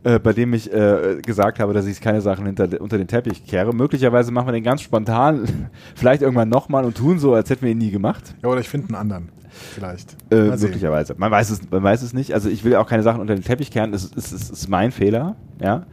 ja. 0.04 0.14
äh, 0.14 0.18
bei 0.18 0.32
dem 0.32 0.54
ich 0.54 0.72
äh, 0.72 1.20
gesagt 1.20 1.58
habe, 1.58 1.74
dass 1.74 1.84
ich 1.84 2.00
keine 2.00 2.22
Sachen 2.22 2.46
hinter, 2.46 2.80
unter 2.80 2.96
den 2.96 3.06
Teppich 3.06 3.44
kehre. 3.44 3.74
Möglicherweise 3.74 4.32
machen 4.32 4.46
wir 4.48 4.52
den 4.52 4.64
ganz 4.64 4.80
spontan, 4.80 5.68
vielleicht 5.94 6.22
irgendwann 6.22 6.48
nochmal 6.48 6.86
und 6.86 6.96
tun 6.96 7.18
so, 7.18 7.34
als 7.34 7.50
hätten 7.50 7.62
wir 7.66 7.72
ihn 7.72 7.78
nie 7.78 7.90
gemacht. 7.90 8.34
ja, 8.42 8.48
oder 8.48 8.60
ich 8.60 8.68
finde 8.68 8.88
einen 8.88 8.96
anderen. 8.96 9.28
Vielleicht. 9.58 10.16
Äh, 10.30 10.56
möglicherweise. 10.56 11.14
Man 11.18 11.30
weiß, 11.30 11.50
es, 11.50 11.70
man 11.70 11.82
weiß 11.82 12.02
es 12.02 12.12
nicht. 12.12 12.32
Also 12.34 12.48
ich 12.48 12.64
will 12.64 12.76
auch 12.76 12.86
keine 12.86 13.02
Sachen 13.02 13.20
unter 13.20 13.34
den 13.34 13.44
Teppich 13.44 13.70
kehren. 13.70 13.92
Das 13.92 14.04
ist, 14.04 14.32
ist, 14.32 14.50
ist, 14.50 14.68
mein 14.68 14.92
Fehler. 14.92 15.36
Ja. 15.60 15.86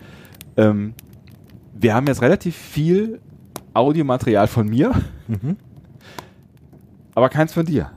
Ähm, 0.57 0.93
wir 1.73 1.93
haben 1.93 2.07
jetzt 2.07 2.21
relativ 2.21 2.55
viel 2.55 3.19
Audiomaterial 3.73 4.47
von 4.47 4.67
mir, 4.67 4.93
Mhm. 5.27 5.57
aber 7.13 7.29
keins 7.29 7.53
von 7.53 7.65
dir. 7.65 7.91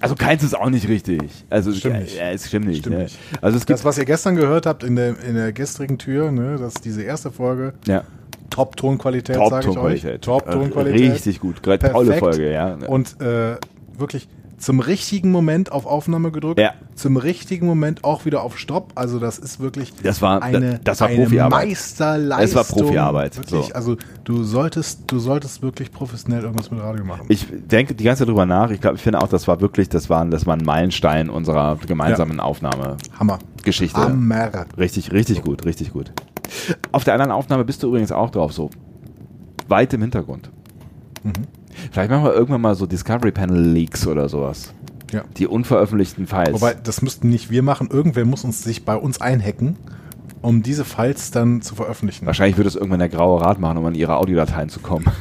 Also 0.00 0.16
keins 0.16 0.42
ist 0.42 0.54
auch 0.54 0.68
nicht 0.68 0.88
richtig. 0.88 1.46
Also 1.48 1.72
Stimmt 1.72 2.00
nicht. 2.00 2.18
Ja, 2.18 2.30
es 2.30 2.48
stimmt 2.48 2.66
nicht. 2.66 2.80
Stimmt 2.80 2.96
ne? 2.96 3.02
nicht. 3.04 3.18
Also 3.40 3.56
es 3.56 3.64
gibt 3.64 3.78
Das, 3.78 3.84
was 3.84 3.96
ihr 3.96 4.04
gestern 4.04 4.36
gehört 4.36 4.66
habt 4.66 4.82
in 4.84 4.96
der, 4.96 5.18
in 5.22 5.34
der 5.34 5.52
gestrigen 5.52 5.96
Tür, 5.96 6.30
ne, 6.30 6.56
das 6.58 6.74
ist 6.74 6.84
diese 6.84 7.02
erste 7.02 7.30
Folge, 7.30 7.72
ja, 7.86 8.04
Top-Tonqualität, 8.50 9.36
sage 9.36 9.70
ich 9.70 9.78
euch. 9.78 10.20
Top-Tonqualität. 10.20 11.12
Richtig 11.12 11.40
gut. 11.40 11.62
Gerade 11.62 11.90
tolle. 11.90 12.18
Folge, 12.18 12.52
ja. 12.52 12.74
Und 12.86 13.20
äh, 13.20 13.56
wirklich 13.98 14.28
zum 14.56 14.78
richtigen 14.80 15.30
Moment 15.32 15.72
auf 15.72 15.84
Aufnahme 15.84 16.30
gedrückt, 16.30 16.60
Ja. 16.60 16.72
zum 16.94 17.16
richtigen 17.16 17.66
Moment 17.66 18.04
auch 18.04 18.24
wieder 18.24 18.42
auf 18.42 18.56
Stopp. 18.56 18.92
Also 18.94 19.18
das 19.18 19.38
ist 19.38 19.58
wirklich 19.60 19.92
Das 20.02 20.22
war- 20.22 20.42
eine, 20.42 20.78
das 20.84 21.00
war 21.00 21.08
eine 21.08 21.18
Profiarbeit. 21.24 21.66
Meisterleistung. 21.68 22.44
Es 22.44 22.54
war 22.54 22.64
Profiarbeit, 22.64 23.36
Wirklich, 23.36 23.66
so. 23.66 23.74
Also 23.74 23.96
du 24.22 24.44
solltest, 24.44 25.00
du 25.08 25.18
solltest 25.18 25.60
wirklich 25.60 25.90
professionell 25.92 26.44
irgendwas 26.44 26.70
mit 26.70 26.80
Radio 26.80 27.04
machen. 27.04 27.26
Ich 27.28 27.46
denke 27.50 27.94
die 27.94 28.04
ganze 28.04 28.20
Zeit 28.20 28.28
drüber 28.28 28.46
nach. 28.46 28.70
Ich 28.70 28.80
glaube, 28.80 28.96
ich 28.96 29.02
finde 29.02 29.20
auch, 29.20 29.28
das 29.28 29.48
war 29.48 29.60
wirklich, 29.60 29.88
das 29.88 30.08
war, 30.08 30.22
ein- 30.22 30.30
das 30.30 30.46
war 30.46 30.56
ein 30.56 30.64
Meilenstein 30.64 31.28
unserer 31.30 31.76
gemeinsamen 31.86 32.38
Aufnahmegeschichte. 32.40 33.98
Hammer. 34.00 34.52
Hammer. 34.52 34.66
Richtig, 34.78 35.12
richtig 35.12 35.42
gut, 35.42 35.64
richtig 35.66 35.92
gut. 35.92 36.12
Auf 36.92 37.04
der 37.04 37.14
anderen 37.14 37.32
Aufnahme 37.32 37.64
bist 37.64 37.82
du 37.82 37.88
übrigens 37.88 38.12
auch 38.12 38.30
drauf, 38.30 38.52
so 38.52 38.70
weit 39.68 39.92
im 39.94 40.02
Hintergrund. 40.02 40.50
Mhm. 41.24 41.32
Vielleicht 41.90 42.10
machen 42.10 42.24
wir 42.24 42.32
irgendwann 42.32 42.60
mal 42.60 42.74
so 42.74 42.86
Discovery 42.86 43.32
Panel 43.32 43.60
Leaks 43.60 44.06
oder 44.06 44.28
sowas. 44.28 44.72
Ja. 45.12 45.24
Die 45.36 45.46
unveröffentlichten 45.46 46.26
Files. 46.26 46.52
Wobei, 46.54 46.74
das 46.74 47.02
müssten 47.02 47.28
nicht 47.28 47.50
wir 47.50 47.62
machen. 47.62 47.88
Irgendwer 47.90 48.24
muss 48.24 48.44
uns 48.44 48.62
sich 48.62 48.84
bei 48.84 48.96
uns 48.96 49.20
einhacken, 49.20 49.76
um 50.42 50.62
diese 50.62 50.84
Files 50.84 51.30
dann 51.30 51.62
zu 51.62 51.74
veröffentlichen. 51.74 52.26
Wahrscheinlich 52.26 52.56
würde 52.56 52.68
es 52.68 52.74
irgendwann 52.74 52.98
der 52.98 53.08
graue 53.08 53.40
Rat 53.40 53.60
machen, 53.60 53.78
um 53.78 53.86
an 53.86 53.94
ihre 53.94 54.16
Audiodateien 54.16 54.68
zu 54.68 54.80
kommen. 54.80 55.06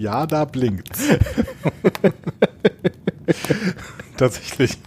Ja, 0.00 0.28
da 0.28 0.44
blinkt's. 0.44 1.08
Tatsächlich. 4.16 4.78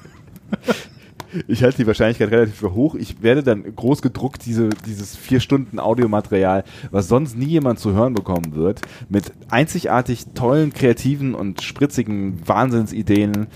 Ich 1.47 1.63
halte 1.63 1.77
die 1.77 1.87
Wahrscheinlichkeit 1.87 2.31
relativ 2.31 2.55
für 2.55 2.73
hoch. 2.73 2.95
Ich 2.95 3.21
werde 3.21 3.43
dann 3.43 3.75
groß 3.75 4.01
gedruckt 4.01 4.45
diese, 4.45 4.69
dieses 4.85 5.15
vier 5.15 5.39
Stunden 5.39 5.79
Audiomaterial, 5.79 6.63
was 6.91 7.07
sonst 7.07 7.37
nie 7.37 7.45
jemand 7.45 7.79
zu 7.79 7.93
hören 7.93 8.13
bekommen 8.13 8.55
wird, 8.55 8.81
mit 9.09 9.31
einzigartig 9.49 10.25
tollen, 10.33 10.73
kreativen 10.73 11.33
und 11.35 11.61
spritzigen 11.61 12.47
Wahnsinnsideen. 12.47 13.47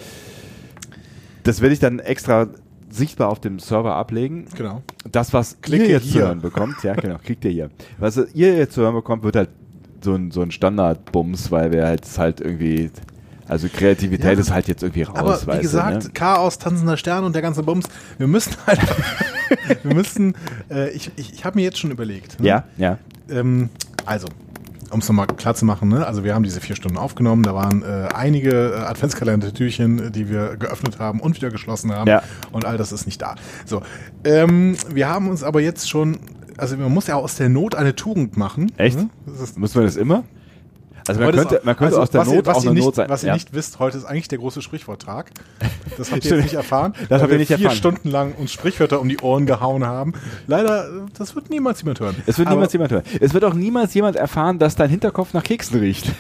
Das 1.44 1.62
werde 1.62 1.74
ich 1.74 1.80
dann 1.80 2.00
extra 2.00 2.48
sichtbar 2.90 3.30
auf 3.30 3.40
dem 3.40 3.60
Server 3.60 3.96
ablegen. 3.96 4.46
Genau. 4.56 4.82
Das, 5.12 5.34
was 5.34 5.62
Klicke 5.62 5.86
ihr 5.86 5.92
jetzt 5.92 6.08
zu 6.08 6.14
hier. 6.14 6.22
hören 6.24 6.42
bekommt, 6.42 6.84
ja 6.84 6.94
genau, 6.94 7.18
kriegt 7.24 7.44
ihr 7.46 7.52
hier. 7.52 7.70
Was 8.00 8.18
ihr 8.34 8.56
jetzt 8.56 8.74
zu 8.74 8.82
hören 8.82 8.96
bekommt, 8.96 9.24
wird 9.24 9.36
halt 9.36 9.50
so 10.02 10.14
ein, 10.14 10.32
so 10.32 10.42
ein 10.42 10.52
Standardbums, 10.52 11.52
weil 11.52 11.72
wir 11.72 11.86
halt 11.86 12.06
halt 12.18 12.42
irgendwie, 12.42 12.90
also 13.48 13.68
Kreativität 13.72 14.34
Ja. 14.34 14.40
ist 14.40 14.52
halt 14.52 14.68
jetzt 14.68 14.84
irgendwie 14.84 15.04
raus. 15.04 15.18
Aber 15.18 15.54
wie 15.54 15.58
du, 15.58 15.62
gesagt, 15.62 16.04
ne? 16.06 16.10
Chaos, 16.14 16.58
tanzender 16.58 16.98
Stern 16.98 17.24
und 17.24 17.34
der 17.34 17.42
ganze 17.42 17.64
Bums. 17.64 17.86
Wir 18.18 18.28
müssen 18.28 18.54
halt, 18.66 18.80
wir 19.84 19.94
müssen, 19.94 20.36
äh, 20.72 20.90
ich, 20.92 21.12
ich, 21.16 21.34
ich 21.34 21.46
habe 21.46 21.58
mir 21.58 21.64
jetzt 21.64 21.78
schon 21.78 21.92
überlegt. 21.92 22.40
ne? 22.40 22.48
Ja, 22.48 22.64
ja. 22.78 22.98
Ähm, 23.30 23.70
also, 24.06 24.28
um 24.92 25.00
es 25.00 25.08
nochmal 25.08 25.28
klar 25.28 25.56
zu 25.56 25.66
machen, 25.66 25.90
ne? 25.90 26.06
also 26.06 26.24
wir 26.24 26.36
haben 26.36 26.44
diese 26.44 26.62
vier 26.62 26.76
Stunden 26.76 26.98
aufgenommen, 26.98 27.44
da 27.44 27.54
waren 27.56 27.82
äh, 27.82 28.08
einige 28.14 28.74
äh, 28.74 28.78
Adventskalender-Türchen, 28.86 30.12
die 30.12 30.30
wir 30.30 30.58
geöffnet 30.58 31.00
haben 31.00 31.20
und 31.20 31.36
wieder 31.36 31.50
geschlossen 31.50 31.92
haben 31.92 32.08
Ja. 32.08 32.22
und 32.52 32.66
all 32.66 32.78
das 32.78 32.92
ist 32.92 33.06
nicht 33.06 33.22
da. 33.22 33.36
So, 33.66 33.82
ähm, 34.24 34.78
wir 34.94 35.10
haben 35.10 35.28
uns 35.30 35.44
aber 35.44 35.60
jetzt 35.62 35.90
schon, 35.90 36.20
also 36.58 36.78
man 36.78 36.94
muss 36.94 37.08
ja 37.08 37.16
aus 37.16 37.36
der 37.36 37.50
Not 37.50 37.76
eine 37.76 37.96
Tugend 37.96 38.38
machen. 38.38 38.72
Echt? 38.78 38.98
Ne? 38.98 39.10
Muss 39.58 39.76
man 39.76 39.86
das 39.86 39.96
immer? 39.98 40.24
Also 41.08 41.22
man 41.22 41.28
Heute 41.28 41.38
könnte, 41.38 41.62
man 41.64 41.76
könnte 41.76 41.94
also, 41.94 42.02
aus 42.02 42.10
der 42.10 42.22
was 42.22 42.28
Not 42.28 42.36
ihr, 42.36 42.46
was 42.46 42.58
auch 42.58 42.62
eine 42.62 42.74
nicht, 42.74 42.84
Not 42.86 42.96
sein. 42.96 43.10
Was 43.10 43.24
ihr 43.24 43.28
ja. 43.28 43.34
nicht 43.36 43.54
wisst, 43.54 43.80
heute 43.80 43.98
ist 43.98 44.06
eigentlich 44.06 44.28
der 44.28 44.40
große 44.40 44.62
Sprichworttag. 44.62 45.26
Das 45.98 46.12
habt 46.12 46.26
ihr 46.26 46.32
jetzt 46.32 46.44
nicht 46.44 46.54
erfahren. 46.56 46.94
Das 47.10 47.22
habt 47.22 47.30
ihr 47.30 47.34
wir 47.34 47.38
nicht 47.38 47.48
vier 47.48 47.58
erfahren. 47.58 47.78
Stunden 47.78 48.10
lang 48.10 48.34
uns 48.34 48.52
Sprichwörter 48.52 49.00
um 49.00 49.08
die 49.08 49.20
Ohren 49.20 49.46
gehauen 49.46 49.86
haben. 49.86 50.14
Leider, 50.48 51.06
das 51.18 51.36
wird 51.36 51.50
niemals 51.50 51.82
jemand 51.82 52.00
hören. 52.00 52.16
Es 52.26 52.38
wird 52.38 52.48
Aber 52.48 52.56
niemals 52.56 52.74
jemand 52.74 52.92
hören. 52.92 53.04
Es 53.20 53.34
wird 53.34 53.44
auch 53.44 53.54
niemals 53.54 53.94
jemand 53.94 54.16
erfahren, 54.16 54.58
dass 54.58 54.76
dein 54.76 54.90
Hinterkopf 54.90 55.34
nach 55.34 55.44
Keksen 55.44 55.80
riecht. 55.80 56.12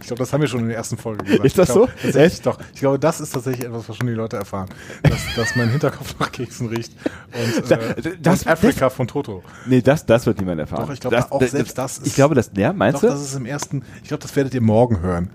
Ich 0.00 0.06
glaube, 0.06 0.20
das 0.20 0.32
haben 0.32 0.40
wir 0.40 0.48
schon 0.48 0.60
in 0.60 0.68
der 0.68 0.76
ersten 0.76 0.96
Folge 0.96 1.24
gesagt. 1.24 1.44
Ist 1.44 1.58
das 1.58 1.68
ich 1.68 1.74
glaub, 1.74 1.90
so? 2.12 2.18
Echt? 2.18 2.46
doch. 2.46 2.58
Ich 2.74 2.80
glaube, 2.80 2.98
das 2.98 3.20
ist 3.20 3.30
tatsächlich 3.32 3.64
etwas, 3.66 3.88
was 3.88 3.96
schon 3.96 4.06
die 4.06 4.12
Leute 4.12 4.36
erfahren. 4.36 4.68
Dass, 5.02 5.20
dass 5.36 5.56
mein 5.56 5.70
Hinterkopf 5.70 6.14
nach 6.18 6.30
Keksen 6.32 6.68
riecht. 6.68 6.92
Und, 7.32 7.70
äh, 7.70 8.16
das- 8.20 8.46
Afrika 8.46 8.90
von 8.90 9.06
Toto. 9.08 9.42
Nee, 9.66 9.80
das, 9.82 10.04
das 10.06 10.26
wird 10.26 10.38
niemand 10.38 10.60
erfahren. 10.60 10.86
Doch, 10.86 10.92
ich 10.92 11.00
glaube, 11.00 11.24
auch 11.30 11.42
selbst 11.42 11.76
das 11.78 11.98
ist- 11.98 12.06
Ich 12.06 12.14
glaube, 12.14 12.34
das, 12.34 12.50
ja, 12.56 12.72
meinst 12.72 12.96
Doch, 12.96 13.00
du? 13.02 13.06
das 13.08 13.20
ist 13.22 13.34
im 13.34 13.46
ersten, 13.46 13.82
ich 14.02 14.08
glaube, 14.08 14.22
das 14.22 14.34
werdet 14.36 14.54
ihr 14.54 14.60
morgen 14.60 15.00
hören. 15.00 15.30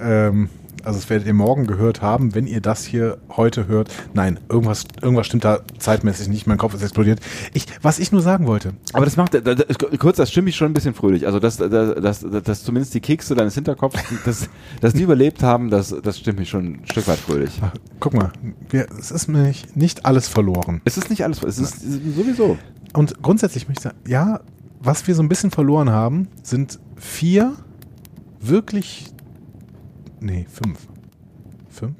Ähm, 0.00 0.48
also 0.84 0.98
das 0.98 1.10
werdet 1.10 1.26
ihr 1.26 1.34
morgen 1.34 1.66
gehört 1.66 2.02
haben, 2.02 2.34
wenn 2.34 2.46
ihr 2.46 2.60
das 2.60 2.84
hier 2.84 3.18
heute 3.36 3.66
hört. 3.66 3.90
Nein, 4.14 4.40
irgendwas, 4.48 4.84
irgendwas 5.02 5.26
stimmt 5.26 5.44
da 5.44 5.60
zeitmäßig 5.78 6.28
nicht. 6.28 6.46
Mein 6.46 6.58
Kopf 6.58 6.74
ist 6.74 6.82
explodiert. 6.82 7.20
Ich, 7.52 7.66
was 7.82 7.98
ich 7.98 8.12
nur 8.12 8.22
sagen 8.22 8.46
wollte, 8.46 8.72
Aber 8.92 9.04
das 9.04 9.16
macht, 9.16 9.34
das, 9.34 9.78
kurz, 9.98 10.16
das 10.16 10.30
stimmt 10.30 10.46
mich 10.46 10.56
schon 10.56 10.70
ein 10.70 10.74
bisschen 10.74 10.94
fröhlich. 10.94 11.26
Also, 11.26 11.38
dass, 11.38 11.56
dass, 11.56 11.94
dass, 11.94 12.20
dass 12.20 12.64
zumindest 12.64 12.94
die 12.94 13.00
Kekse 13.00 13.34
deines 13.34 13.54
Hinterkopfs, 13.54 14.00
dass, 14.24 14.48
dass 14.80 14.94
die 14.94 15.02
überlebt 15.02 15.42
haben, 15.42 15.70
das, 15.70 15.94
das 16.02 16.18
stimmt 16.18 16.38
mich 16.38 16.48
schon 16.48 16.64
ein 16.64 16.86
Stück 16.90 17.08
weit 17.08 17.18
fröhlich. 17.18 17.60
guck 17.98 18.14
mal, 18.14 18.32
wir, 18.68 18.86
es 18.98 19.10
ist 19.10 19.28
mir 19.28 19.42
nicht, 19.42 19.76
nicht 19.76 20.06
alles 20.06 20.28
verloren. 20.28 20.80
Es 20.84 20.96
ist 20.96 21.10
nicht 21.10 21.24
alles, 21.24 21.42
es 21.42 21.58
ist 21.58 21.80
sowieso. 21.80 22.58
Und 22.92 23.22
grundsätzlich 23.22 23.68
möchte 23.68 23.80
ich 23.80 23.84
sagen, 23.84 23.98
ja, 24.08 24.40
was 24.80 25.06
wir 25.06 25.14
so 25.14 25.22
ein 25.22 25.28
bisschen 25.28 25.50
verloren 25.50 25.90
haben, 25.90 26.28
sind 26.42 26.78
vier 26.96 27.54
wirklich, 28.40 29.06
nee, 30.20 30.46
fünf. 30.50 30.86
Fünf? 31.68 31.94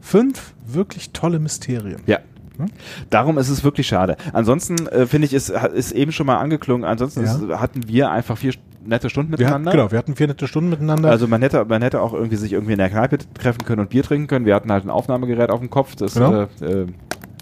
Fünf 0.00 0.54
wirklich 0.66 1.10
tolle 1.12 1.38
Mysterien. 1.38 2.00
Ja. 2.06 2.18
Hm? 2.56 2.66
Darum 3.10 3.38
ist 3.38 3.48
es 3.48 3.64
wirklich 3.64 3.86
schade. 3.86 4.16
Ansonsten 4.32 4.86
äh, 4.88 5.06
finde 5.06 5.26
ich, 5.26 5.34
es 5.34 5.50
hat- 5.54 5.72
ist 5.72 5.92
eben 5.92 6.12
schon 6.12 6.26
mal 6.26 6.36
angeklungen, 6.38 6.84
ansonsten 6.84 7.24
Ja. 7.24 7.34
ist, 7.34 7.60
hatten 7.60 7.86
wir 7.88 8.10
einfach 8.10 8.36
vier 8.38 8.52
nette 8.84 9.10
Stunden 9.10 9.32
Wir 9.32 9.38
miteinander. 9.38 9.70
genau, 9.72 9.90
wir 9.90 9.98
hatten 9.98 10.16
vier 10.16 10.26
nette 10.26 10.46
Stunden 10.46 10.70
miteinander. 10.70 11.10
Also 11.10 11.26
man 11.28 11.42
hätte, 11.42 11.64
man 11.66 11.82
hätte 11.82 12.00
auch 12.00 12.12
irgendwie 12.14 12.36
sich 12.36 12.52
irgendwie 12.52 12.72
in 12.72 12.78
der 12.78 12.88
Kneipe 12.90 13.18
treffen 13.34 13.64
können 13.64 13.80
und 13.80 13.90
Bier 13.90 14.02
trinken 14.02 14.26
können. 14.26 14.46
Wir 14.46 14.54
hatten 14.54 14.72
halt 14.72 14.84
ein 14.84 14.90
Aufnahmegerät 14.90 15.50
auf 15.50 15.60
dem 15.60 15.70
Kopf, 15.70 15.96
das 15.96 16.14
Genau. 16.14 16.42
äh, 16.42 16.44
äh, 16.64 16.86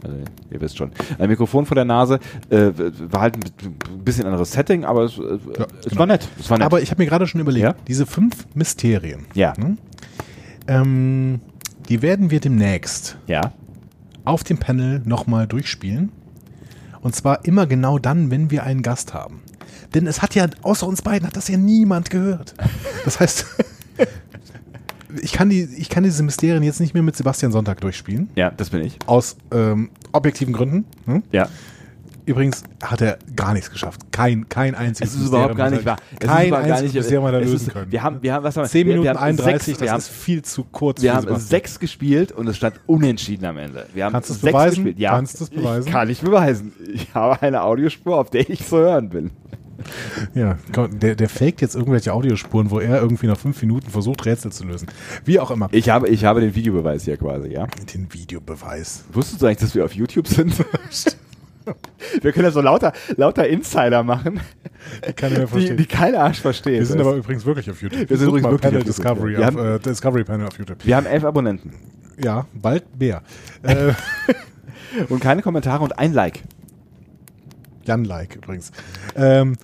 also, 0.05 0.17
ihr 0.51 0.61
wisst 0.61 0.77
schon. 0.77 0.93
Ein 1.19 1.29
Mikrofon 1.29 1.67
vor 1.67 1.75
der 1.75 1.85
Nase, 1.85 2.21
äh, 2.51 2.71
war 3.11 3.21
halt 3.21 3.37
ein 3.37 4.05
bisschen 4.05 4.27
anderes 4.27 4.53
Setting, 4.53 4.85
aber 4.85 5.03
es, 5.05 5.19
äh, 5.19 5.23
es 5.23 5.85
genau. 5.87 5.99
war 5.99 6.07
nett. 6.07 6.29
Es 6.39 6.49
war 6.51 6.59
nett. 6.59 6.67
Aber 6.67 6.81
ich 6.81 6.91
habe 6.93 7.03
mir 7.03 7.09
gerade 7.09 7.27
schon 7.27 7.41
überlegt, 7.41 7.65
Ja? 7.65 7.75
diese 7.89 8.07
fünf 8.07 8.47
Mysterien, 8.55 9.27
ja, 9.35 9.57
hm, 9.57 9.79
ähm, 10.69 11.41
die 11.89 12.03
werden 12.03 12.31
wir 12.31 12.41
demnächst 12.41 13.17
ja. 13.27 13.53
auf 14.25 14.45
dem 14.45 14.59
Panel 14.59 15.01
nochmal 15.05 15.47
durchspielen. 15.47 16.13
Und 17.01 17.15
zwar 17.15 17.45
immer 17.45 17.67
genau 17.67 17.99
dann, 17.99 18.31
wenn 18.31 18.51
wir 18.51 18.65
einen 18.65 18.83
Gast 18.83 19.15
haben. 19.15 19.41
Denn 19.95 20.07
es 20.07 20.21
hat 20.21 20.35
ja, 20.35 20.47
außer 20.63 20.87
uns 20.87 21.03
beiden, 21.03 21.27
hat 21.27 21.37
das 21.37 21.49
ja 21.49 21.57
niemand 21.57 22.11
gehört. 22.11 22.55
Das 23.05 23.21
heißt, 23.21 23.47
ich 25.23 25.33
kann, 25.33 25.49
die, 25.49 25.63
ich 25.63 25.89
kann 25.89 26.05
diese 26.05 26.23
Mysterien 26.23 26.63
jetzt 26.63 26.81
nicht 26.81 26.95
mehr 26.95 27.03
mit 27.03 27.17
Sebastian 27.17 27.53
Sonntag 27.53 27.81
durchspielen. 27.81 28.29
Ja, 28.35 28.51
das 28.51 28.71
bin 28.71 28.83
ich. 28.83 28.99
Aus 29.07 29.37
ähm, 29.53 29.91
objektiven 30.13 30.53
Gründen. 30.53 30.85
Hm? 31.07 31.23
Ja. 31.33 31.49
Übrigens 32.29 32.63
hat 32.83 33.01
er 33.01 33.19
gar 33.35 33.55
nichts 33.55 33.71
geschafft. 33.71 34.01
Kein, 34.13 34.49
kein 34.51 34.75
einziges 34.75 35.15
Es 35.15 35.21
ist 35.23 35.29
überhaupt 35.29 35.57
gar 35.57 35.71
nicht 35.71 35.85
wahr. 35.87 35.97
Kein 36.21 36.53
einziges 36.53 36.93
Mysterium 36.93 37.25
hat 37.25 37.33
er 37.35 37.41
lösen 37.41 37.69
ist- 37.69 37.73
können. 37.73 37.91
Wir 37.91 38.03
haben, 38.03 38.23
wir 38.23 38.35
haben, 38.35 38.45
was 38.45 38.57
haben 38.57 38.65
wir? 38.65 38.69
10 38.69 38.87
wir, 38.87 38.93
Minuten 38.93 39.05
wir 39.05 39.11
haben 39.11 39.19
31, 39.19 39.65
sechs, 39.65 39.81
wir 39.81 39.87
das 39.87 39.93
haben, 39.93 39.99
ist 40.01 40.09
viel 40.11 40.43
zu 40.43 40.65
kurz 40.65 41.01
wir 41.01 41.15
haben 41.15 41.37
sechs 41.39 41.81
gespielt 41.81 42.31
und 42.33 42.47
es 42.47 42.57
stand 42.59 42.81
unentschieden 42.87 43.47
am 43.47 43.57
Ende. 43.57 43.87
Wir 43.95 44.05
haben 44.05 44.13
Kannst 44.13 44.29
du 44.29 44.35
es 44.35 44.41
beweisen? 44.41 44.75
gespielt. 44.85 44.99
Ja, 44.99 45.11
Kannst 45.13 45.41
du 45.41 45.45
es 45.45 45.51
beweisen? 45.51 45.87
Ich 45.87 45.93
kann 45.93 46.11
ich 46.11 46.21
beweisen. 46.21 46.73
Ich 46.93 47.15
habe 47.15 47.41
eine 47.41 47.63
Audiospur, 47.63 48.19
auf 48.19 48.29
der 48.31 48.49
ich 48.51 48.65
zu 48.67 48.77
hören 48.77 49.09
bin. 49.09 49.31
Ja, 50.35 50.59
komm, 50.75 50.99
der, 50.99 51.15
der 51.15 51.29
faked 51.29 51.61
jetzt 51.61 51.77
irgendwelche 51.77 52.13
Audiospuren, 52.13 52.71
wo 52.71 52.81
er 52.81 53.01
irgendwie 53.01 53.29
nach 53.29 53.39
fünf 53.39 53.63
Minuten 53.63 53.89
versucht, 53.91 54.27
Rätsel 54.27 54.51
zu 54.53 54.65
lösen. 54.67 54.89
Wie 55.25 55.39
auch 55.41 55.51
immer. 55.53 55.69
Ich 55.71 55.89
habe, 55.89 56.09
ich 56.09 56.25
habe 56.25 56.41
den 56.41 56.55
Videobeweis 56.55 57.05
hier 57.05 57.17
quasi, 57.17 57.49
ja. 57.53 57.67
Den 57.95 58.13
Videobeweis. 58.13 59.05
Wusstest 59.13 59.41
du 59.41 59.47
eigentlich, 59.47 59.59
dass 59.59 59.75
wir 59.75 59.85
auf 59.85 59.93
YouTube 59.95 60.27
sind? 60.27 60.53
wir 62.23 62.33
können 62.33 62.45
ja 62.47 62.51
so 62.51 62.61
lauter, 62.61 62.93
lauter 63.17 63.47
Insider 63.49 64.03
machen, 64.03 64.41
Kann 65.17 65.33
ich 65.33 65.39
mir 65.39 65.45
die, 65.45 65.51
verstehen. 65.51 65.77
die 65.77 65.87
kein 65.87 66.15
Arsch 66.15 66.41
versteht. 66.41 66.79
wir 66.81 66.87
sind 66.87 67.01
aber 67.01 67.15
übrigens 67.15 67.45
wirklich 67.47 67.71
auf 67.71 67.81
YouTube. 67.83 68.09
Wir 68.09 68.17
sind 68.17 68.29
übrigens 68.29 68.45
wirklich 68.51 68.61
Panel 68.63 68.79
auf 68.79 68.85
Discovery, 68.85 69.37
auf, 69.37 69.45
haben- 69.45 69.59
äh, 69.59 69.79
Discovery 69.79 70.25
Panel 70.25 70.47
auf 70.47 70.59
YouTube. 70.59 70.79
wir 70.85 70.97
haben 70.97 71.07
elf 71.07 71.25
Abonnenten 71.25 71.73
Ja, 72.23 72.47
bald 72.55 72.85
mehr. 72.99 73.23
äh, 73.63 73.93
und 75.09 75.21
keine 75.21 75.43
Kommentare 75.43 75.83
und 75.85 75.99
ein 75.99 76.13
Like. 76.13 76.43
Jan 77.85 78.05
Like 78.05 78.37
übrigens. 78.37 78.71
Ähm, 79.17 79.57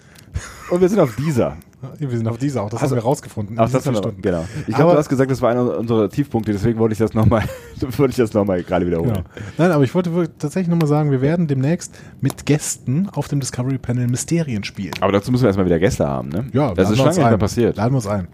Und 0.71 0.81
wir 0.81 0.89
sind 0.89 0.99
auf 0.99 1.15
dieser. 1.17 1.57
Wir 1.99 2.11
sind 2.11 2.27
auf 2.29 2.39
dieser 2.39 2.63
auch. 2.63 2.71
Das 2.71 2.83
Also- 2.83 2.95
haben 2.97 3.03
wir 3.03 3.05
rausgefunden. 3.07 3.59
Ach, 3.59 3.71
das 3.71 3.87
haben 3.87 3.95
wir, 3.95 4.13
genau. 4.21 4.45
Ich 4.67 4.75
glaube, 4.75 4.93
du 4.93 4.99
hast 4.99 5.09
gesagt, 5.09 5.31
das 5.31 5.41
war 5.43 5.51
einer 5.51 5.79
unserer 5.79 6.09
Tiefpunkte, 6.09 6.53
deswegen 6.53 6.79
wollte 6.79 6.93
ich 6.95 6.99
das 6.99 7.15
nochmal, 7.15 7.43
wollte 7.97 8.11
ich 8.11 8.17
das 8.17 8.33
nochmal 8.35 8.63
gerade 8.63 8.87
wiederholen. 8.87 9.13
Genau. 9.15 9.25
Nein, 9.59 9.71
aber 9.71 9.85
ich 9.85 9.95
wollte 9.95 10.11
tatsächlich 10.39 10.69
nochmal 10.69 10.89
sagen, 10.89 11.11
wir 11.11 11.21
werden 11.21 11.47
demnächst 11.47 11.95
mit 12.21 12.47
Gästen 12.47 13.09
auf 13.13 13.29
dem 13.29 13.41
Discovery 13.41 13.79
Panel 13.79 14.07
Mysterien 14.09 14.65
spielen. 14.65 14.93
Aber 15.01 15.13
dazu 15.13 15.31
müssen 15.31 15.43
wir 15.43 15.49
erstmal 15.49 15.67
wieder 15.67 15.79
Gäste 15.79 16.07
haben, 16.07 16.29
ne? 16.29 16.47
Ja, 16.53 16.75
das 16.75 16.91
ist 16.91 16.97
schon 16.97 17.07
lange 17.07 17.19
nicht 17.19 17.29
mehr 17.29 17.39
passiert. 17.39 17.77
Laden 17.77 17.93
wir 17.93 17.97
uns 17.97 18.07
ein. 18.07 18.29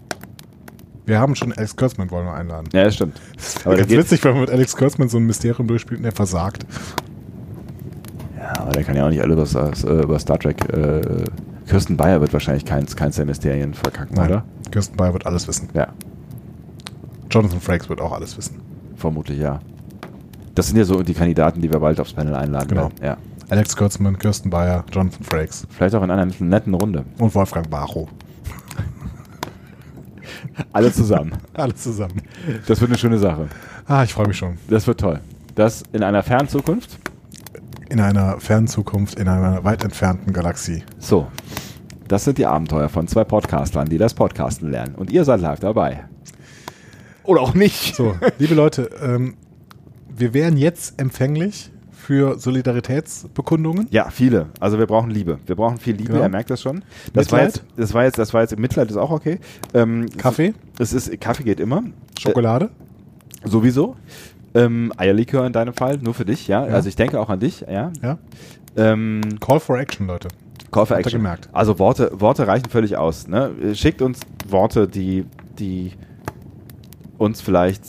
Wir 1.05 1.19
haben 1.19 1.35
schon 1.35 1.51
Alex 1.51 1.75
Kurtzman 1.75 2.09
wollen 2.11 2.25
wir 2.25 2.33
einladen. 2.33 2.69
Ja, 2.73 2.83
das 2.83 2.95
stimmt. 2.95 3.19
Aber 3.65 3.75
Ganz 3.75 3.89
witzig, 3.89 4.23
wenn 4.23 4.31
man 4.33 4.41
mit 4.41 4.51
Alex 4.51 4.75
Kurtzman 4.77 5.09
so 5.09 5.17
ein 5.17 5.25
Mysterium 5.25 5.67
durchspielt 5.67 5.99
und 5.99 6.05
er 6.05 6.11
versagt. 6.11 6.65
ja, 8.37 8.61
aber 8.61 8.71
der 8.71 8.83
kann 8.83 8.95
ja 8.95 9.05
auch 9.05 9.09
nicht 9.09 9.21
alle 9.21 9.33
über, 9.33 9.43
äh, 9.43 10.03
über 10.03 10.19
Star 10.19 10.39
Trek. 10.39 10.57
Äh, 10.71 11.01
Kirsten 11.71 11.95
Bayer 11.95 12.19
wird 12.19 12.33
wahrscheinlich 12.33 12.65
keins, 12.65 12.97
keins 12.97 13.15
der 13.15 13.25
Mysterien 13.25 13.73
verkacken, 13.73 14.19
oder? 14.19 14.43
Kirsten 14.71 14.97
Bayer 14.97 15.13
wird 15.13 15.25
alles 15.25 15.47
wissen. 15.47 15.69
Ja. 15.73 15.87
Jonathan 17.29 17.61
Frakes 17.61 17.87
wird 17.87 18.01
auch 18.01 18.11
alles 18.11 18.35
wissen. 18.37 18.59
Vermutlich, 18.97 19.39
ja. 19.39 19.61
Das 20.53 20.67
sind 20.67 20.75
ja 20.75 20.83
so 20.83 21.01
die 21.01 21.13
Kandidaten, 21.13 21.61
die 21.61 21.71
wir 21.71 21.79
bald 21.79 21.97
aufs 22.01 22.11
Panel 22.11 22.35
einladen 22.35 22.67
Genau. 22.67 22.81
werden. 22.89 22.95
Ja. 23.01 23.15
Alex 23.49 23.77
Kurtzman, 23.77 24.19
Kirsten 24.19 24.49
Bayer, 24.49 24.83
Jonathan 24.91 25.23
Frakes 25.23 25.65
Vielleicht 25.69 25.95
auch 25.95 26.03
in 26.03 26.11
einer 26.11 26.25
netten 26.39 26.73
Runde. 26.73 27.05
und 27.19 27.33
Wolfgang 27.33 27.69
Bacho. 27.69 28.09
Alle 30.73 30.91
zusammen. 30.91 31.31
Alles 31.53 31.81
zusammen. 31.83 32.21
Das 32.67 32.81
wird 32.81 32.91
eine 32.91 32.97
schöne 32.97 33.17
Sache. 33.17 33.47
Ah, 33.87 34.03
ich 34.03 34.13
freue 34.13 34.27
mich 34.27 34.37
schon. 34.37 34.57
Das 34.69 34.87
wird 34.87 34.99
toll. 34.99 35.21
Das 35.55 35.83
in 35.93 36.03
einer 36.03 36.21
fernen 36.21 36.49
Zukunft. 36.49 36.97
In 37.89 37.99
einer 37.99 38.39
fernen 38.39 38.67
Zukunft, 38.67 39.19
in 39.19 39.27
einer 39.27 39.63
weit 39.63 39.83
entfernten 39.85 40.31
Galaxie. 40.33 40.83
So. 40.99 41.27
Das 42.11 42.25
sind 42.25 42.37
die 42.37 42.45
Abenteuer 42.45 42.89
von 42.89 43.07
zwei 43.07 43.23
Podcastern, 43.23 43.87
die 43.87 43.97
das 43.97 44.13
Podcasten 44.13 44.69
lernen. 44.69 44.95
Und 44.95 45.13
ihr 45.13 45.23
seid 45.23 45.39
live 45.39 45.61
dabei. 45.61 46.03
Oder 47.23 47.39
auch 47.39 47.53
nicht. 47.53 47.95
So, 47.95 48.15
liebe 48.37 48.53
Leute, 48.53 48.89
ähm, 49.01 49.35
wir 50.13 50.33
wären 50.33 50.57
jetzt 50.57 50.99
empfänglich 50.99 51.71
für 51.89 52.37
Solidaritätsbekundungen. 52.37 53.87
Ja, 53.91 54.09
viele. 54.09 54.47
Also 54.59 54.77
wir 54.77 54.87
brauchen 54.87 55.09
Liebe. 55.09 55.39
Wir 55.45 55.55
brauchen 55.55 55.77
viel 55.77 55.95
Liebe, 55.95 56.11
Genau. 56.11 56.23
er 56.23 56.27
merkt 56.27 56.49
das 56.49 56.61
schon. 56.61 56.83
Das 57.13 57.31
war, 57.31 57.43
Mitleid? 57.43 57.63
jetzt, 57.63 57.79
das 57.79 57.93
war 57.93 58.03
jetzt, 58.03 58.17
das 58.17 58.33
war 58.33 58.41
jetzt, 58.41 58.59
Mitleid 58.59 58.91
ist 58.91 58.97
auch 58.97 59.11
okay. 59.11 59.39
Ähm, 59.73 60.07
Kaffee, 60.17 60.53
Es 60.79 60.91
ist, 60.91 61.17
Kaffee 61.21 61.43
geht 61.43 61.61
immer. 61.61 61.81
Schokolade. 62.19 62.71
Äh, 63.41 63.47
sowieso. 63.47 63.95
Ähm, 64.53 64.91
Eierlikör 64.97 65.45
in 65.47 65.53
deinem 65.53 65.73
Fall, 65.73 65.97
nur 65.99 66.13
für 66.13 66.25
dich, 66.25 66.49
ja. 66.49 66.67
Ja. 66.67 66.73
Also 66.73 66.89
ich 66.89 66.97
denke 66.97 67.17
auch 67.21 67.29
an 67.29 67.39
dich, 67.39 67.61
ja. 67.61 67.93
Ja. 68.01 68.17
Ähm, 68.75 69.21
Call 69.39 69.61
for 69.61 69.79
Action, 69.79 70.07
Leute. 70.07 70.27
Call 70.71 70.85
for 70.85 70.97
Action. 70.97 71.19
gemerkt. 71.19 71.49
Also 71.51 71.79
Worte, 71.79 72.11
Worte 72.19 72.47
reichen 72.47 72.69
völlig 72.69 72.97
aus. 72.97 73.27
Ne? 73.27 73.51
Schickt 73.73 74.01
uns 74.01 74.19
Worte, 74.47 74.87
die, 74.87 75.25
die 75.59 75.91
uns 77.17 77.41
vielleicht. 77.41 77.83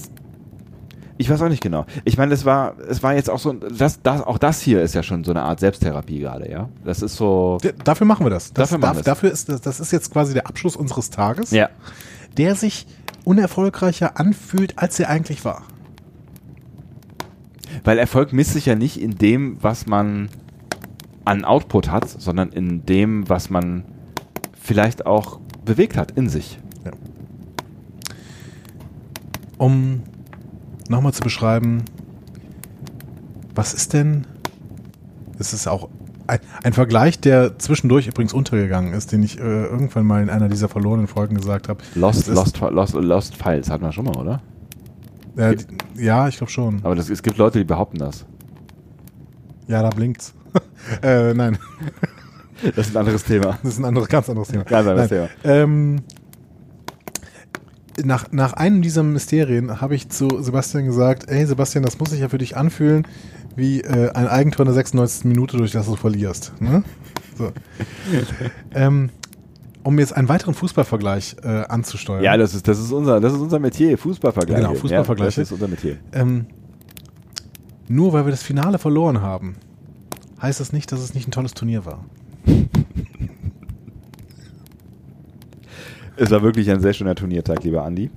Ich 1.19 1.31
weiß 1.31 1.41
auch 1.43 1.49
nicht 1.49 1.63
genau. 1.63 1.87
Ich 2.05 2.19
meine, 2.19 2.35
es 2.35 2.45
war, 2.45 2.75
es 2.89 3.03
war 3.03 3.15
jetzt 3.15 3.31
auch 3.31 3.39
so, 3.39 3.53
das, 3.53 4.03
das, 4.03 4.23
auch 4.23 4.39
das 4.39 4.61
hier 4.61 4.83
ist 4.83 4.95
ja 4.95 5.03
schon 5.05 5.23
so 5.23 5.31
eine 5.31 5.43
Art 5.43 5.61
Selbsttherapie 5.61 6.19
gerade, 6.19 6.51
ja. 6.51 6.69
Das 6.85 7.01
ist 7.03 7.15
so. 7.17 7.59
Dafür 7.85 8.07
machen 8.07 8.27
wir 8.27 8.31
das. 8.31 8.53
das 8.53 8.71
Dafür 8.71 8.79
machen 8.79 8.97
wir's. 8.97 9.05
Dafür 9.05 9.31
ist 9.31 9.49
das, 9.49 9.61
das 9.61 9.79
ist 9.79 9.93
jetzt 9.93 10.11
quasi 10.13 10.33
der 10.35 10.49
Abschluss 10.49 10.75
unseres 10.75 11.11
Tages, 11.11 11.53
Ja. 11.53 11.69
der 12.39 12.57
sich 12.57 12.87
unerfolgreicher 13.25 14.19
anfühlt, 14.19 14.79
als 14.79 14.99
er 14.99 15.09
eigentlich 15.11 15.45
war. 15.45 15.63
Weil 17.85 17.99
Erfolg 17.99 18.33
misst 18.33 18.53
sich 18.55 18.67
ja 18.67 18.75
nicht 18.75 19.01
in 19.01 19.17
dem, 19.17 19.57
was 19.63 19.87
man 19.87 20.29
an 21.25 21.45
Output 21.45 21.91
hat, 21.91 22.09
sondern 22.09 22.51
in 22.51 22.85
dem, 22.87 23.29
was 23.29 23.51
man 23.51 23.85
vielleicht 24.61 25.07
auch 25.07 25.41
bewegt 25.65 25.97
hat 25.97 26.13
in 26.13 26.29
sich. 26.29 26.59
Um 29.59 30.03
nochmal 30.89 31.13
zu 31.13 31.23
beschreiben, 31.23 31.85
was 33.55 33.75
ist 33.75 33.93
denn, 33.93 34.27
es 35.39 35.53
ist 35.53 35.69
auch 35.69 35.89
ein, 36.27 36.41
ein 36.65 36.73
Vergleich, 36.73 37.21
der 37.21 37.59
zwischendurch 37.59 38.07
übrigens 38.07 38.33
untergegangen 38.33 38.93
ist, 38.93 39.13
den 39.13 39.23
ich 39.23 39.39
äh, 39.39 39.43
irgendwann 39.43 40.07
mal 40.07 40.23
in 40.23 40.31
einer 40.31 40.49
dieser 40.49 40.69
verlorenen 40.69 41.07
Folgen 41.07 41.37
gesagt 41.37 41.69
habe. 41.69 41.83
Lost, 41.95 42.27
Lost, 42.29 42.59
Lost, 42.61 42.95
Lost 42.95 43.37
Files 43.37 43.71
hatten 43.71 43.85
wir 43.85 43.93
schon 43.93 44.07
mal, 44.07 44.17
oder? 44.17 44.41
Äh, 45.37 45.57
die, 45.57 46.05
ja, 46.05 46.29
ich 46.29 46.37
glaube 46.37 46.51
schon. 46.51 46.81
Aber 46.83 46.95
das, 46.95 47.09
es 47.09 47.23
gibt 47.23 47.39
Leute, 47.39 47.59
die 47.59 47.65
behaupten 47.65 47.99
das. 47.99 48.27
Ja, 49.69 49.83
da 49.83 49.91
blinkt's. 49.91 50.35
äh, 51.03 51.35
nein, 51.35 51.59
Das 52.77 52.87
ist 52.87 52.97
ein 52.97 53.01
anderes 53.01 53.25
Thema. 53.25 53.59
das 53.63 53.75
ist 53.75 53.79
ein 53.79 53.85
anderes, 53.85 54.09
ganz 54.09 54.29
anderes 54.29 54.49
Thema. 54.49 54.65
Ganz 54.65 54.87
anderes 54.87 55.11
nein. 55.11 55.29
Ähm, 55.45 56.03
nach, 58.05 58.31
nach 58.33 58.55
einem 58.55 58.83
dieser 58.83 59.03
Mysterien 59.03 59.81
habe 59.81 59.95
ich 59.95 60.09
zu 60.09 60.43
Sebastian 60.43 60.87
gesagt, 60.87 61.29
ey 61.29 61.45
Sebastian, 61.47 61.85
das 61.85 61.99
muss 61.99 62.11
sich 62.11 62.21
ja 62.21 62.29
für 62.29 62.39
dich 62.39 62.57
anfühlen, 62.57 63.07
wie 63.57 63.81
äh, 63.81 64.11
ein 64.13 64.29
Eigentor 64.29 64.61
in 64.65 64.67
der 64.67 64.75
96. 64.75 65.25
Minute, 65.25 65.57
durch 65.57 65.73
das 65.73 65.87
du 65.87 65.97
verlierst. 65.97 66.53
Ne? 66.61 66.85
So. 67.37 67.53
ähm, 68.75 69.11
um 69.83 69.99
jetzt 69.99 70.15
einen 70.17 70.29
weiteren 70.29 70.55
Fußballvergleich 70.55 71.37
äh, 71.43 71.49
anzusteuern. 71.49 72.23
Ja, 72.23 72.37
das 72.37 72.55
ist, 72.55 72.69
das 72.69 72.79
ist 72.79 72.93
unser, 72.93 73.21
das 73.21 73.33
ist 73.33 73.41
unser 73.41 73.59
Metier, 73.59 73.99
Fußballvergleiche. 73.99 74.63
Genau, 74.63 74.75
Fußballvergleiche. 74.75 75.41
Ja, 75.41 75.43
das 75.43 75.49
ist 75.49 75.53
unser 75.53 75.69
Metier. 75.69 75.97
ähm, 76.13 76.47
nur 77.89 78.13
weil 78.13 78.25
wir 78.25 78.31
das 78.31 78.43
Finale 78.43 78.79
verloren 78.79 79.21
haben, 79.21 79.57
heißt 80.43 80.61
das 80.61 80.73
nicht, 80.73 80.91
dass 80.93 81.01
es 81.01 81.15
nicht 81.15 81.29
ein 81.29 81.31
tolles 81.31 81.55
Turnier 81.55 81.87
war. 81.87 82.05
Es 86.17 86.31
war 86.31 86.43
wirklich 86.43 86.71
ein 86.71 86.81
sehr 86.81 86.93
schöner 86.93 87.15
Turniertag, 87.15 87.65
lieber 87.65 87.85
Andi. 87.85 88.11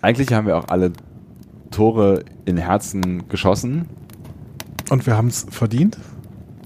Eigentlich 0.00 0.32
haben 0.32 0.46
wir 0.46 0.56
auch 0.56 0.68
alle 0.68 0.92
Tore 1.70 2.24
in 2.44 2.56
Herzen 2.56 3.28
geschossen. 3.28 3.86
Und 4.90 5.06
wir 5.06 5.16
haben 5.16 5.28
es 5.28 5.46
verdient, 5.48 5.96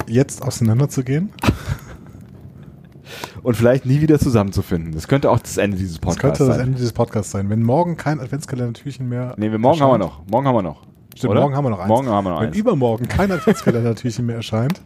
jetzt 0.07 0.42
auseinanderzugehen. 0.42 1.31
Und 3.42 3.57
vielleicht 3.57 3.87
nie 3.87 4.00
wieder 4.00 4.18
zusammenzufinden. 4.18 4.92
Das 4.92 5.07
könnte 5.07 5.31
auch 5.31 5.38
das 5.38 5.57
Ende 5.59 5.76
dieses 5.76 5.94
Das 5.94 6.00
Podcasts 6.00 6.38
könnte 6.38 6.38
das 6.46 6.57
sein. 6.57 6.66
Ende 6.66 6.79
dieses 6.79 6.92
Podcasts 6.92 7.31
sein. 7.31 7.50
Wenn 7.50 7.62
morgen 7.62 7.96
kein 7.96 8.18
Adventskalender-Türchen 8.20 9.09
mehr. 9.09 9.35
Nee, 9.37 9.52
wir, 9.52 9.59
morgen 9.59 9.81
haben 9.81 9.92
wir 9.92 9.98
noch. 9.98 10.26
Morgen 10.26 10.48
haben 10.48 10.57
wir 10.57 10.62
noch. 10.62 10.86
Stimmt, 11.16 11.31
Oder? 11.33 11.40
morgen 11.40 11.57
haben 11.57 11.64
wir 11.64 11.70
noch 11.70 11.79
eins. 11.81 11.88
Morgen 11.88 12.09
haben 12.09 12.24
wir 12.26 12.31
noch 12.31 12.40
Wenn 12.40 12.48
eins. 12.48 12.57
übermorgen 12.57 13.09
kein 13.09 13.33
Adventskalender-Türchen 13.33 14.26
mehr 14.26 14.37
erscheint, 14.37 14.81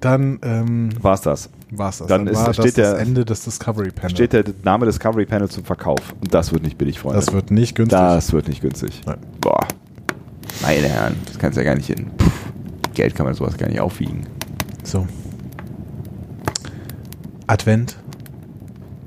dann 0.00 0.38
ähm, 0.42 0.88
War's 1.02 1.20
das. 1.20 1.50
war 1.70 1.90
es 1.90 1.98
das. 1.98 2.06
Dann 2.08 2.26
ist- 2.26 2.36
war 2.36 2.54
steht 2.54 2.64
das 2.66 2.72
der- 2.74 2.92
das 2.94 3.02
Ende 3.02 3.24
des 3.26 3.44
Discovery 3.44 3.90
Panel. 3.90 4.10
Steht 4.10 4.32
der 4.32 4.44
Name 4.64 4.86
Discovery 4.86 5.26
Panel 5.26 5.48
zum 5.50 5.64
Verkauf. 5.64 6.00
Und 6.20 6.32
das 6.32 6.52
wird 6.52 6.62
nicht 6.62 6.78
billig, 6.78 6.98
Freunde. 6.98 7.18
das 7.20 7.32
wird 7.32 7.50
nicht 7.50 7.74
günstig. 7.74 7.98
Das 7.98 8.32
wird 8.32 8.48
nicht 8.48 8.62
günstig. 8.62 9.02
Nein. 9.06 9.18
Boah. 9.40 9.66
Meine 10.62 10.88
Herren, 10.88 11.16
das 11.26 11.38
kannst 11.38 11.56
du 11.58 11.60
ja 11.62 11.66
gar 11.70 11.76
nicht 11.76 11.90
in. 11.90 12.06
Puh, 12.16 12.30
Geld 12.94 13.14
kann 13.14 13.26
man 13.26 13.34
sowas 13.34 13.56
gar 13.58 13.68
nicht 13.68 13.80
aufwiegen. 13.80 14.26
So. 14.82 15.06
Advent. 17.46 17.96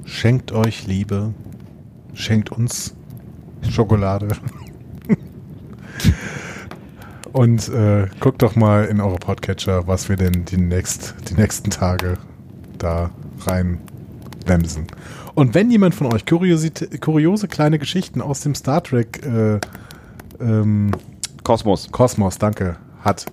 Schenkt 0.06 0.52
euch 0.52 0.86
Liebe. 0.86 1.34
Schenkt 2.14 2.52
uns 2.52 2.94
Schokolade. 3.70 4.28
Und 7.34 7.68
äh, 7.70 8.08
guckt 8.20 8.44
doch 8.44 8.56
mal 8.56 8.86
in 8.86 9.02
eure 9.02 9.16
Podcatcher, 9.16 9.88
was 9.88 10.08
wir 10.08 10.18
denn 10.18 10.46
die, 10.46 10.58
nächst, 10.58 11.16
die 11.30 11.34
nächsten 11.34 11.72
Tage 11.72 12.18
da 12.78 13.10
rein 13.48 13.80
bremsen. 14.46 14.86
Und 15.34 15.56
wenn 15.56 15.72
jemand 15.72 15.96
von 15.96 16.14
euch 16.14 16.26
kuriose 16.28 17.48
kleine 17.48 17.80
Geschichten 17.80 18.22
aus 18.22 18.42
dem 18.42 18.54
Star 18.54 18.84
Trek 18.84 19.26
äh, 19.26 19.60
ähm, 20.40 20.92
Kosmos. 21.44 21.92
Kosmos, 21.92 22.38
danke, 22.38 22.78
hat. 23.02 23.26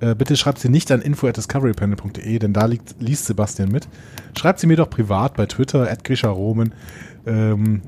Äh, 0.00 0.14
bitte 0.14 0.36
schreibt 0.36 0.58
sie 0.58 0.68
nicht 0.68 0.90
an 0.90 1.02
info.discoverypanel.de, 1.02 2.38
denn 2.38 2.52
da 2.52 2.66
liegt, 2.66 2.96
liest 3.00 3.26
Sebastian 3.26 3.70
mit. 3.70 3.88
Schreibt 4.36 4.58
sie 4.58 4.66
mir 4.66 4.76
doch 4.76 4.90
privat 4.90 5.34
bei 5.34 5.46
Twitter, 5.46 5.90
at 5.90 6.02
Grisha 6.02 6.30
Roman. 6.30 6.72
Ähm, 7.26 7.82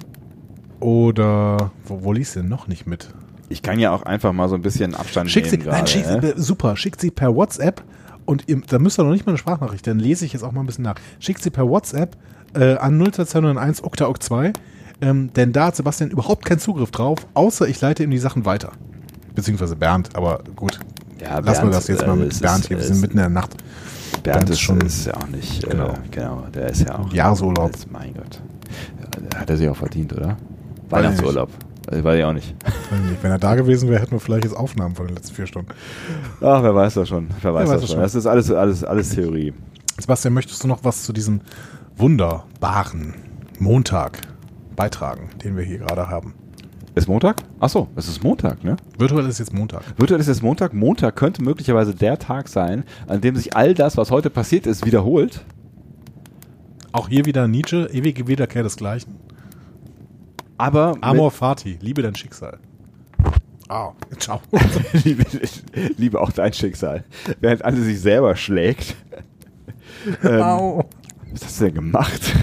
oder, 0.81 1.73
wo, 1.85 2.05
wo 2.05 2.13
liest 2.13 2.35
sie 2.35 2.41
denn 2.41 2.49
noch 2.49 2.69
nicht 2.69 2.87
mit? 2.87 3.09
Ich 3.49 3.63
kann 3.63 3.79
ja 3.79 3.93
auch 3.93 4.03
einfach 4.03 4.33
mal 4.33 4.49
so 4.49 4.55
ein 4.57 4.63
bisschen 4.63 4.95
Abstand 4.95 5.31
Schickt 5.31 5.51
sie, 5.51 5.59
nehmen. 5.59 5.71
nein, 5.71 5.87
schickt 5.87 6.07
sie, 6.07 6.15
äh, 6.15 6.35
super, 6.37 6.77
schickt 6.77 7.01
sie 7.01 7.11
per 7.11 7.35
WhatsApp 7.35 7.83
und 8.25 8.45
ihr, 8.49 8.61
da 8.67 8.79
müsst 8.79 8.99
ihr 8.99 9.05
noch 9.05 9.13
nicht 9.13 9.25
mal 9.27 9.33
eine 9.33 9.39
Sprachnachricht, 9.39 9.87
dann 9.87 9.99
lese 10.01 10.25
ich 10.25 10.33
jetzt 10.33 10.43
auch 10.43 10.53
mal 10.53 10.61
ein 10.61 10.67
bisschen 10.67 10.85
nach. 10.85 10.97
Schickt 11.21 11.43
sie 11.43 11.51
per 11.51 11.69
WhatsApp 11.69 12.17
äh, 12.55 12.75
an 12.77 12.99
02201 12.99 13.85
Okta 13.85 14.13
2 14.19 14.53
ähm, 15.03 15.31
denn 15.35 15.53
da 15.53 15.67
hat 15.67 15.77
Sebastian 15.77 16.11
überhaupt 16.11 16.45
keinen 16.47 16.59
Zugriff 16.59 16.91
drauf, 16.91 17.19
außer 17.35 17.69
ich 17.69 17.81
leite 17.81 18.03
ihm 18.03 18.11
die 18.11 18.19
Sachen 18.19 18.47
weiter. 18.47 18.73
Beziehungsweise 19.35 19.77
Bernd, 19.77 20.17
aber 20.17 20.41
gut. 20.57 20.81
Ja, 21.21 21.39
Lassen 21.39 21.65
wir 21.67 21.71
das 21.71 21.87
jetzt 21.89 22.03
äh, 22.03 22.07
mal 22.07 22.17
mit 22.17 22.41
Bernd 22.41 22.61
ist- 22.61 22.69
hier. 22.69 22.79
Wir 22.79 22.85
sind 22.85 23.01
mitten 23.01 23.13
in 23.15 23.19
der 23.19 23.29
Nacht. 23.29 23.57
Bernd 24.23 24.39
Bernd 24.39 24.51
ist, 24.51 24.61
schon- 24.61 24.81
ist 24.81 25.07
ja 25.07 25.15
auch 25.15 25.27
nicht. 25.29 25.69
Genau. 25.69 25.91
Äh, 25.91 25.95
genau, 26.11 26.45
der 26.55 26.71
ist 26.71 26.81
ja 26.89 26.99
auch. 26.99 27.13
Jahresurlaub. 27.13 27.71
Mein 27.91 28.15
Gott. 28.15 28.41
Hat 29.37 29.51
er 29.51 29.57
sich 29.57 29.69
auch 29.69 29.77
verdient, 29.77 30.13
oder? 30.15 30.29
Weiß 30.29 30.37
Weihnachtsurlaub. 31.05 31.51
Also, 31.87 32.05
weiß 32.05 32.19
ich 32.19 32.25
auch 32.25 32.33
nicht. 32.33 32.55
Wenn 33.23 33.31
er 33.31 33.39
da 33.39 33.55
gewesen 33.55 33.89
wäre, 33.89 34.01
hätten 34.01 34.13
wir 34.13 34.21
vielleicht 34.21 34.45
jetzt 34.45 34.57
Aufnahmen 34.57 34.95
von 34.95 35.07
den 35.07 35.17
letzten 35.17 35.35
vier 35.35 35.47
Stunden. 35.47 35.71
Ach, 36.41 36.63
wer 36.63 36.75
weiß 36.75 36.95
das 36.95 37.09
schon. 37.09 37.29
Wer 37.41 37.55
weiß, 37.55 37.69
weiß 37.69 37.73
das 37.73 37.81
das 37.83 37.91
schon. 37.91 38.01
Das 38.01 38.15
ist 38.15 38.27
alles, 38.27 38.51
alles, 38.51 38.85
alles 38.85 39.11
Theorie. 39.11 39.55
Sebastian, 39.99 40.35
möchtest 40.35 40.63
du 40.63 40.69
noch 40.69 40.83
was 40.83 41.05
zu 41.05 41.13
diesem 41.13 41.41
wunderbaren 41.97 43.15
Montag 43.59 44.19
beitragen, 44.75 45.31
den 45.43 45.57
wir 45.57 45.65
hier 45.65 45.79
gerade 45.79 46.09
haben? 46.09 46.35
Ist 46.97 47.09
Montag? 47.09 47.37
Ach 47.61 47.69
so, 47.69 47.89
es 47.95 48.09
ist 48.09 48.25
Montag, 48.25 48.65
ne? 48.65 48.77
Virtuell 48.99 49.27
ist 49.27 49.39
jetzt 49.39 49.53
Montag. 49.53 49.83
Virtuell 49.99 50.19
ist 50.19 50.29
es 50.29 50.41
Montag. 50.41 50.73
Montag 50.73 51.15
könnte 51.15 51.43
möglicherweise 51.43 51.95
der 51.95 52.19
Tag 52.19 52.49
sein, 52.49 52.85
an 53.07 53.21
dem 53.21 53.37
sich 53.37 53.55
all 53.55 53.75
das, 53.75 53.99
was 53.99 54.11
heute 54.11 54.31
passiert 54.31 54.67
ist, 54.67 54.87
wiederholt. 54.87 55.45
Auch 56.93 57.11
hier 57.11 57.27
wieder 57.27 57.49
Nietzsche, 57.49 57.91
ewige 57.93 58.27
Wiederkehr 58.29 58.63
desgleichen. 58.63 59.17
Aber 60.59 60.97
Amor 61.01 61.31
Fati, 61.31 61.79
liebe 61.81 62.03
dein 62.03 62.15
Schicksal. 62.15 62.59
Ah, 63.69 63.93
ciao. 64.19 64.41
mit, 64.53 65.05
liebe, 65.05 65.25
liebe 65.97 66.21
auch 66.21 66.33
dein 66.33 66.53
Schicksal. 66.53 67.05
Während 67.41 67.65
alle 67.65 67.81
sich 67.81 68.01
selber 68.01 68.37
schlägt. 68.37 68.95
ähm, 70.23 70.41
Au. 70.43 70.85
was 71.33 71.45
hast 71.45 71.61
du 71.61 71.65
denn 71.67 71.75
gemacht? 71.75 72.21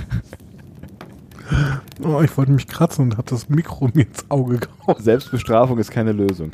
Oh, 2.01 2.21
ich 2.21 2.35
wollte 2.35 2.51
mich 2.51 2.67
kratzen 2.67 3.05
und 3.05 3.17
habe 3.17 3.29
das 3.29 3.47
Mikro 3.47 3.87
mir 3.93 4.07
ins 4.07 4.25
Auge 4.29 4.57
gehauen. 4.57 4.95
Selbstbestrafung 5.03 5.77
ist 5.77 5.91
keine 5.91 6.11
Lösung. 6.11 6.51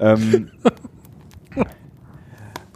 ähm, 0.00 0.50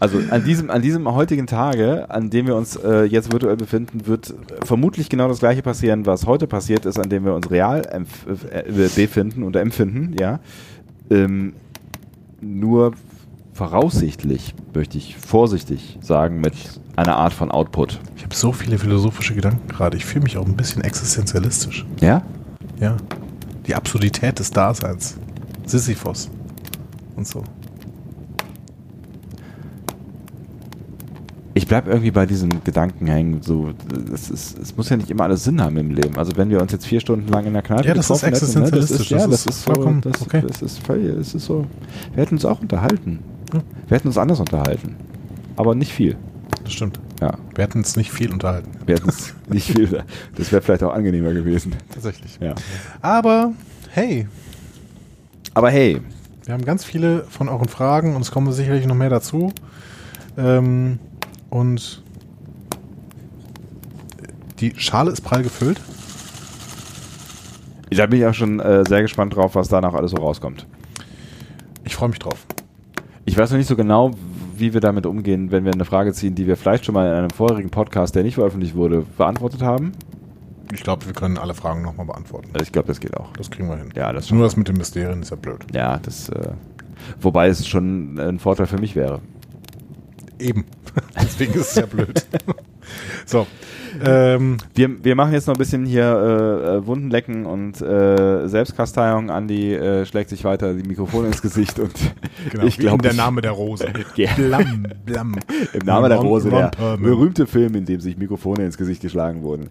also 0.03 0.21
an 0.31 0.43
diesem, 0.43 0.69
an 0.69 0.83
diesem 0.83 1.15
heutigen 1.15 1.47
Tage, 1.47 2.11
an 2.11 2.29
dem 2.29 2.49
wir 2.49 2.57
uns 2.57 2.75
äh, 2.75 3.05
jetzt 3.05 3.33
virtuell 3.33 3.57
befinden, 3.57 4.05
wird 4.09 4.35
vermutlich 4.65 5.09
genau 5.09 5.29
das 5.29 5.39
gleiche 5.39 5.63
passieren, 5.63 6.07
was 6.07 6.27
heute 6.27 6.49
passiert 6.49 6.87
ist, 6.87 6.99
an 6.99 7.09
dem 7.09 7.25
wir 7.25 7.35
uns 7.35 7.49
real 7.53 7.83
äh, 8.51 8.63
befinden 8.97 9.45
und 9.45 9.55
empfinden, 9.55 10.17
ja. 10.19 10.41
Ähm, 11.09 11.53
nur 12.41 12.95
voraussichtlich, 13.53 14.57
möchte 14.75 14.99
ich 14.99 15.17
vorsichtig 15.17 16.01
sagen, 16.01 16.41
mit 16.41 16.55
einer 16.97 17.15
Art 17.15 17.33
von 17.33 17.53
Output. 17.53 18.01
Ich 18.17 18.25
habe 18.25 18.35
so 18.35 18.51
viele 18.51 18.79
philosophische 18.79 19.37
Gedanken 19.37 19.69
gerade. 19.69 19.97
Ich 19.97 20.05
fühle 20.05 20.25
mich 20.25 20.37
auch 20.37 20.47
ein 20.47 20.57
bisschen 20.57 20.83
existenzialistisch. 20.83 21.87
Ja? 22.01 22.23
Ja. 22.81 22.97
Die 23.69 23.77
Absurdität 23.77 24.41
des 24.41 24.51
Daseins. 24.51 25.17
Sisyphos. 25.65 26.29
Und 27.15 27.29
so. 27.29 27.45
Ich 31.73 31.75
bleibe 31.75 31.91
irgendwie 31.91 32.11
bei 32.11 32.27
diesem 32.27 32.63
Gedanken 32.65 33.07
hängen. 33.07 33.41
So, 33.41 33.73
es, 34.13 34.29
ist, 34.29 34.59
es 34.59 34.77
muss 34.77 34.91
ja 34.91 34.99
nicht 34.99 35.11
immer 35.11 35.25
alles 35.25 35.45
Sinn 35.45 35.59
haben 35.63 35.79
im 35.79 35.91
Leben. 35.91 36.19
Also 36.19 36.37
wenn 36.37 36.51
wir 36.51 36.61
uns 36.61 36.71
jetzt 36.71 36.87
vier 36.87 37.01
Stunden 37.01 37.29
lang 37.29 37.47
in 37.47 37.55
der 37.55 37.63
Kneipe 37.63 37.89
ja, 37.89 37.95
das 37.95 38.11
ist 38.11 38.23
existenzialistisch. 38.23 39.11
Ne, 39.11 39.17
das 39.17 39.25
ist, 39.25 39.25
ja, 39.25 39.27
das, 39.27 39.45
das 39.45 39.57
ist 39.57 39.65
vollkommen 39.65 40.03
so, 40.03 40.11
das, 40.11 40.21
okay. 40.21 40.43
Das 40.47 40.61
ist 40.61 40.87
völlig, 40.87 41.17
das 41.17 41.35
ist 41.35 41.47
so. 41.47 41.65
Wir 42.15 42.25
hätten 42.25 42.35
uns 42.35 42.45
auch 42.45 42.61
unterhalten. 42.61 43.21
Ja. 43.55 43.63
Wir 43.89 43.97
hätten 43.97 44.09
uns 44.09 44.19
anders 44.19 44.39
unterhalten, 44.39 44.97
aber 45.57 45.75
nicht 45.75 45.95
viel. 45.95 46.19
Das 46.63 46.75
stimmt. 46.75 47.01
Ja. 47.23 47.39
Wir 47.55 47.65
hätten 47.65 47.79
uns 47.79 47.97
nicht 47.97 48.13
viel 48.13 48.31
unterhalten. 48.31 48.71
Wir 48.85 48.97
hätten 48.97 49.07
uns 49.07 49.35
nicht 49.49 49.75
viel. 49.75 50.05
Das 50.37 50.53
wäre 50.53 50.61
vielleicht 50.61 50.83
auch 50.83 50.93
angenehmer 50.93 51.33
gewesen. 51.33 51.73
Tatsächlich. 51.91 52.39
Ja. 52.39 52.55
Aber 53.01 53.55
hey. 53.93 54.29
Aber 55.55 55.71
hey. 55.71 56.03
Wir 56.45 56.53
haben 56.53 56.67
ganz 56.67 56.85
viele 56.85 57.25
von 57.31 57.49
euren 57.49 57.69
Fragen 57.69 58.15
und 58.15 58.21
es 58.21 58.31
kommen 58.31 58.53
sicherlich 58.53 58.87
noch 58.87 58.95
mehr 58.95 59.09
dazu. 59.09 59.55
Ähm, 60.37 60.99
und 61.53 62.03
die 64.59 64.73
Schale 64.77 65.11
ist 65.11 65.21
prall 65.21 65.43
gefüllt. 65.43 65.81
Da 67.91 68.07
bin 68.07 68.21
ich 68.21 68.27
auch 68.27 68.33
schon 68.33 68.59
äh, 68.59 68.85
sehr 68.89 69.03
gespannt 69.03 69.37
drauf, 69.37 69.55
was 69.55 69.69
danach 69.69 69.93
alles 69.93 70.13
so 70.13 70.17
rauskommt. 70.17 70.67
Ich 71.85 71.95
freue 71.95 72.09
mich 72.09 72.21
drauf. 72.21 72.47
Ich 73.27 73.37
weiß 73.37 73.51
noch 73.51 73.59
nicht 73.59 73.67
so 73.67 73.77
genau, 73.77 74.13
wie 74.57 74.73
wir 74.73 74.81
damit 74.81 75.05
umgehen, 75.05 75.51
wenn 75.51 75.67
wir 75.67 75.73
eine 75.73 75.85
Frage 75.85 76.15
ziehen, 76.15 76.35
die 76.35 76.47
wir 76.47 76.57
vielleicht 76.57 76.87
schon 76.87 76.95
mal 76.95 77.07
in 77.07 77.13
einem 77.13 77.31
vorherigen 77.31 77.69
Podcast, 77.69 78.15
der 78.15 78.23
nicht 78.23 78.37
veröffentlicht 78.37 78.75
wurde, 78.75 79.05
beantwortet 79.19 79.61
haben. 79.61 79.93
Ich 80.73 80.83
glaube, 80.83 81.05
wir 81.05 81.13
können 81.13 81.37
alle 81.37 81.53
Fragen 81.53 81.83
nochmal 81.83 82.07
beantworten. 82.07 82.49
Also 82.55 82.63
ich 82.63 82.73
glaube, 82.73 82.89
das 82.89 82.99
geht 82.99 83.15
auch. 83.15 83.31
Das 83.37 83.51
kriegen 83.51 83.69
wir 83.69 83.77
hin. 83.77 83.91
Ja, 83.95 84.11
das 84.11 84.31
Nur 84.31 84.45
das 84.45 84.57
mit 84.57 84.69
den 84.69 84.79
Mysterien 84.79 85.21
ist 85.21 85.31
ja 85.31 85.37
blöd. 85.37 85.67
Ja, 85.75 85.99
das. 85.99 86.31
Äh, 86.31 86.53
wobei 87.21 87.49
es 87.49 87.67
schon 87.69 88.19
ein 88.19 88.39
Vorteil 88.39 88.67
für 88.67 88.79
mich 88.79 88.97
wäre. 88.97 89.21
Eben. 90.43 90.65
Deswegen 91.23 91.55
ist 91.55 91.71
es 91.71 91.75
ja 91.77 91.87
blöd. 91.87 92.25
so. 93.27 93.47
Ähm, 94.05 94.57
wir, 94.75 95.05
wir 95.05 95.15
machen 95.15 95.33
jetzt 95.33 95.47
noch 95.47 95.55
ein 95.55 95.59
bisschen 95.59 95.85
hier 95.85 96.05
äh, 96.05 96.77
äh 96.77 96.87
Wunden 96.87 97.11
lecken 97.11 97.45
und 97.45 97.81
äh, 97.83 98.49
Selbstkasteiung. 98.49 99.31
Andi 99.31 99.75
äh, 99.75 100.07
schlägt 100.07 100.31
sich 100.31 100.45
weiter 100.45 100.73
die 100.73 100.83
Mikrofone 100.83 101.29
ins 101.29 101.43
Gesicht 101.43 101.79
und 101.79 101.93
genau, 102.51 102.65
ich 102.65 102.79
glaube. 102.79 103.03
Der 103.03 103.13
Name 103.13 103.43
der 103.43 103.53
Rose. 103.53 103.87
blam, 104.37 104.87
blam. 105.05 105.37
Im 105.75 105.87
Name 105.87 106.09
der 106.09 106.19
Rose, 106.19 106.49
Ron, 106.49 106.71
der 106.79 106.97
berühmte 106.97 107.47
Film, 107.47 107.75
in 107.75 107.85
dem 107.85 108.01
sich 108.01 108.17
Mikrofone 108.17 108.65
ins 108.65 108.79
Gesicht 108.79 109.03
geschlagen 109.03 109.43
wurden. 109.43 109.69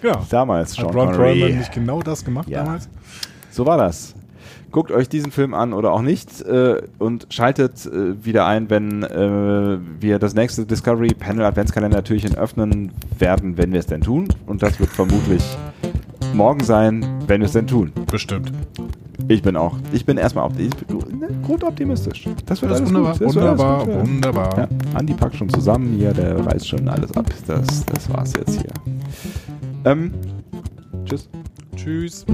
Genau. 0.00 0.24
Damals 0.30 0.76
schon. 0.76 0.86
Hat 0.86 0.94
Ron 0.94 1.12
Perlman 1.12 1.58
nicht 1.58 1.72
genau 1.72 2.00
das 2.00 2.24
gemacht 2.24 2.48
ja. 2.48 2.62
damals? 2.62 2.88
So 3.50 3.66
war 3.66 3.76
das 3.76 4.14
guckt 4.70 4.90
euch 4.90 5.08
diesen 5.08 5.32
Film 5.32 5.54
an 5.54 5.72
oder 5.72 5.92
auch 5.92 6.02
nicht 6.02 6.42
äh, 6.42 6.82
und 6.98 7.26
schaltet 7.30 7.86
äh, 7.86 8.24
wieder 8.24 8.46
ein, 8.46 8.70
wenn 8.70 9.02
äh, 9.02 9.78
wir 10.00 10.18
das 10.18 10.34
nächste 10.34 10.66
Discovery 10.66 11.14
Panel 11.14 11.44
Adventskalender 11.44 12.02
Türchen 12.04 12.36
öffnen 12.36 12.92
werden, 13.18 13.56
wenn 13.56 13.72
wir 13.72 13.80
es 13.80 13.86
denn 13.86 14.00
tun. 14.00 14.28
Und 14.46 14.62
das 14.62 14.78
wird 14.80 14.90
vermutlich 14.90 15.44
morgen 16.34 16.64
sein, 16.64 17.04
wenn 17.26 17.40
wir 17.40 17.46
es 17.46 17.52
denn 17.52 17.66
tun. 17.66 17.92
Bestimmt. 18.10 18.52
Ich 19.28 19.42
bin 19.42 19.56
auch. 19.56 19.76
Ich 19.92 20.04
bin 20.04 20.16
erstmal 20.16 20.50
ich 20.58 20.70
bin 20.70 21.18
ne, 21.18 21.28
grundoptimistisch. 21.42 22.28
Das 22.46 22.60
wird 22.60 22.72
das 22.72 22.80
alles 22.80 22.92
wunderbar, 22.92 23.12
gut. 23.12 23.26
Das 23.26 23.34
wunderbar, 23.36 23.84
gut 23.86 23.94
wunderbar. 23.94 24.58
Ja, 24.58 24.68
Andi 24.94 25.14
packt 25.14 25.36
schon 25.36 25.48
zusammen 25.48 25.94
hier, 25.96 26.12
der 26.12 26.44
reißt 26.44 26.68
schon 26.68 26.88
alles 26.88 27.16
ab. 27.16 27.26
Das, 27.46 27.86
das 27.86 28.12
war's 28.12 28.32
jetzt 28.36 28.60
hier. 28.60 28.72
Ähm, 29.84 30.12
tschüss. 31.06 31.28
Tschüss. 31.76 32.26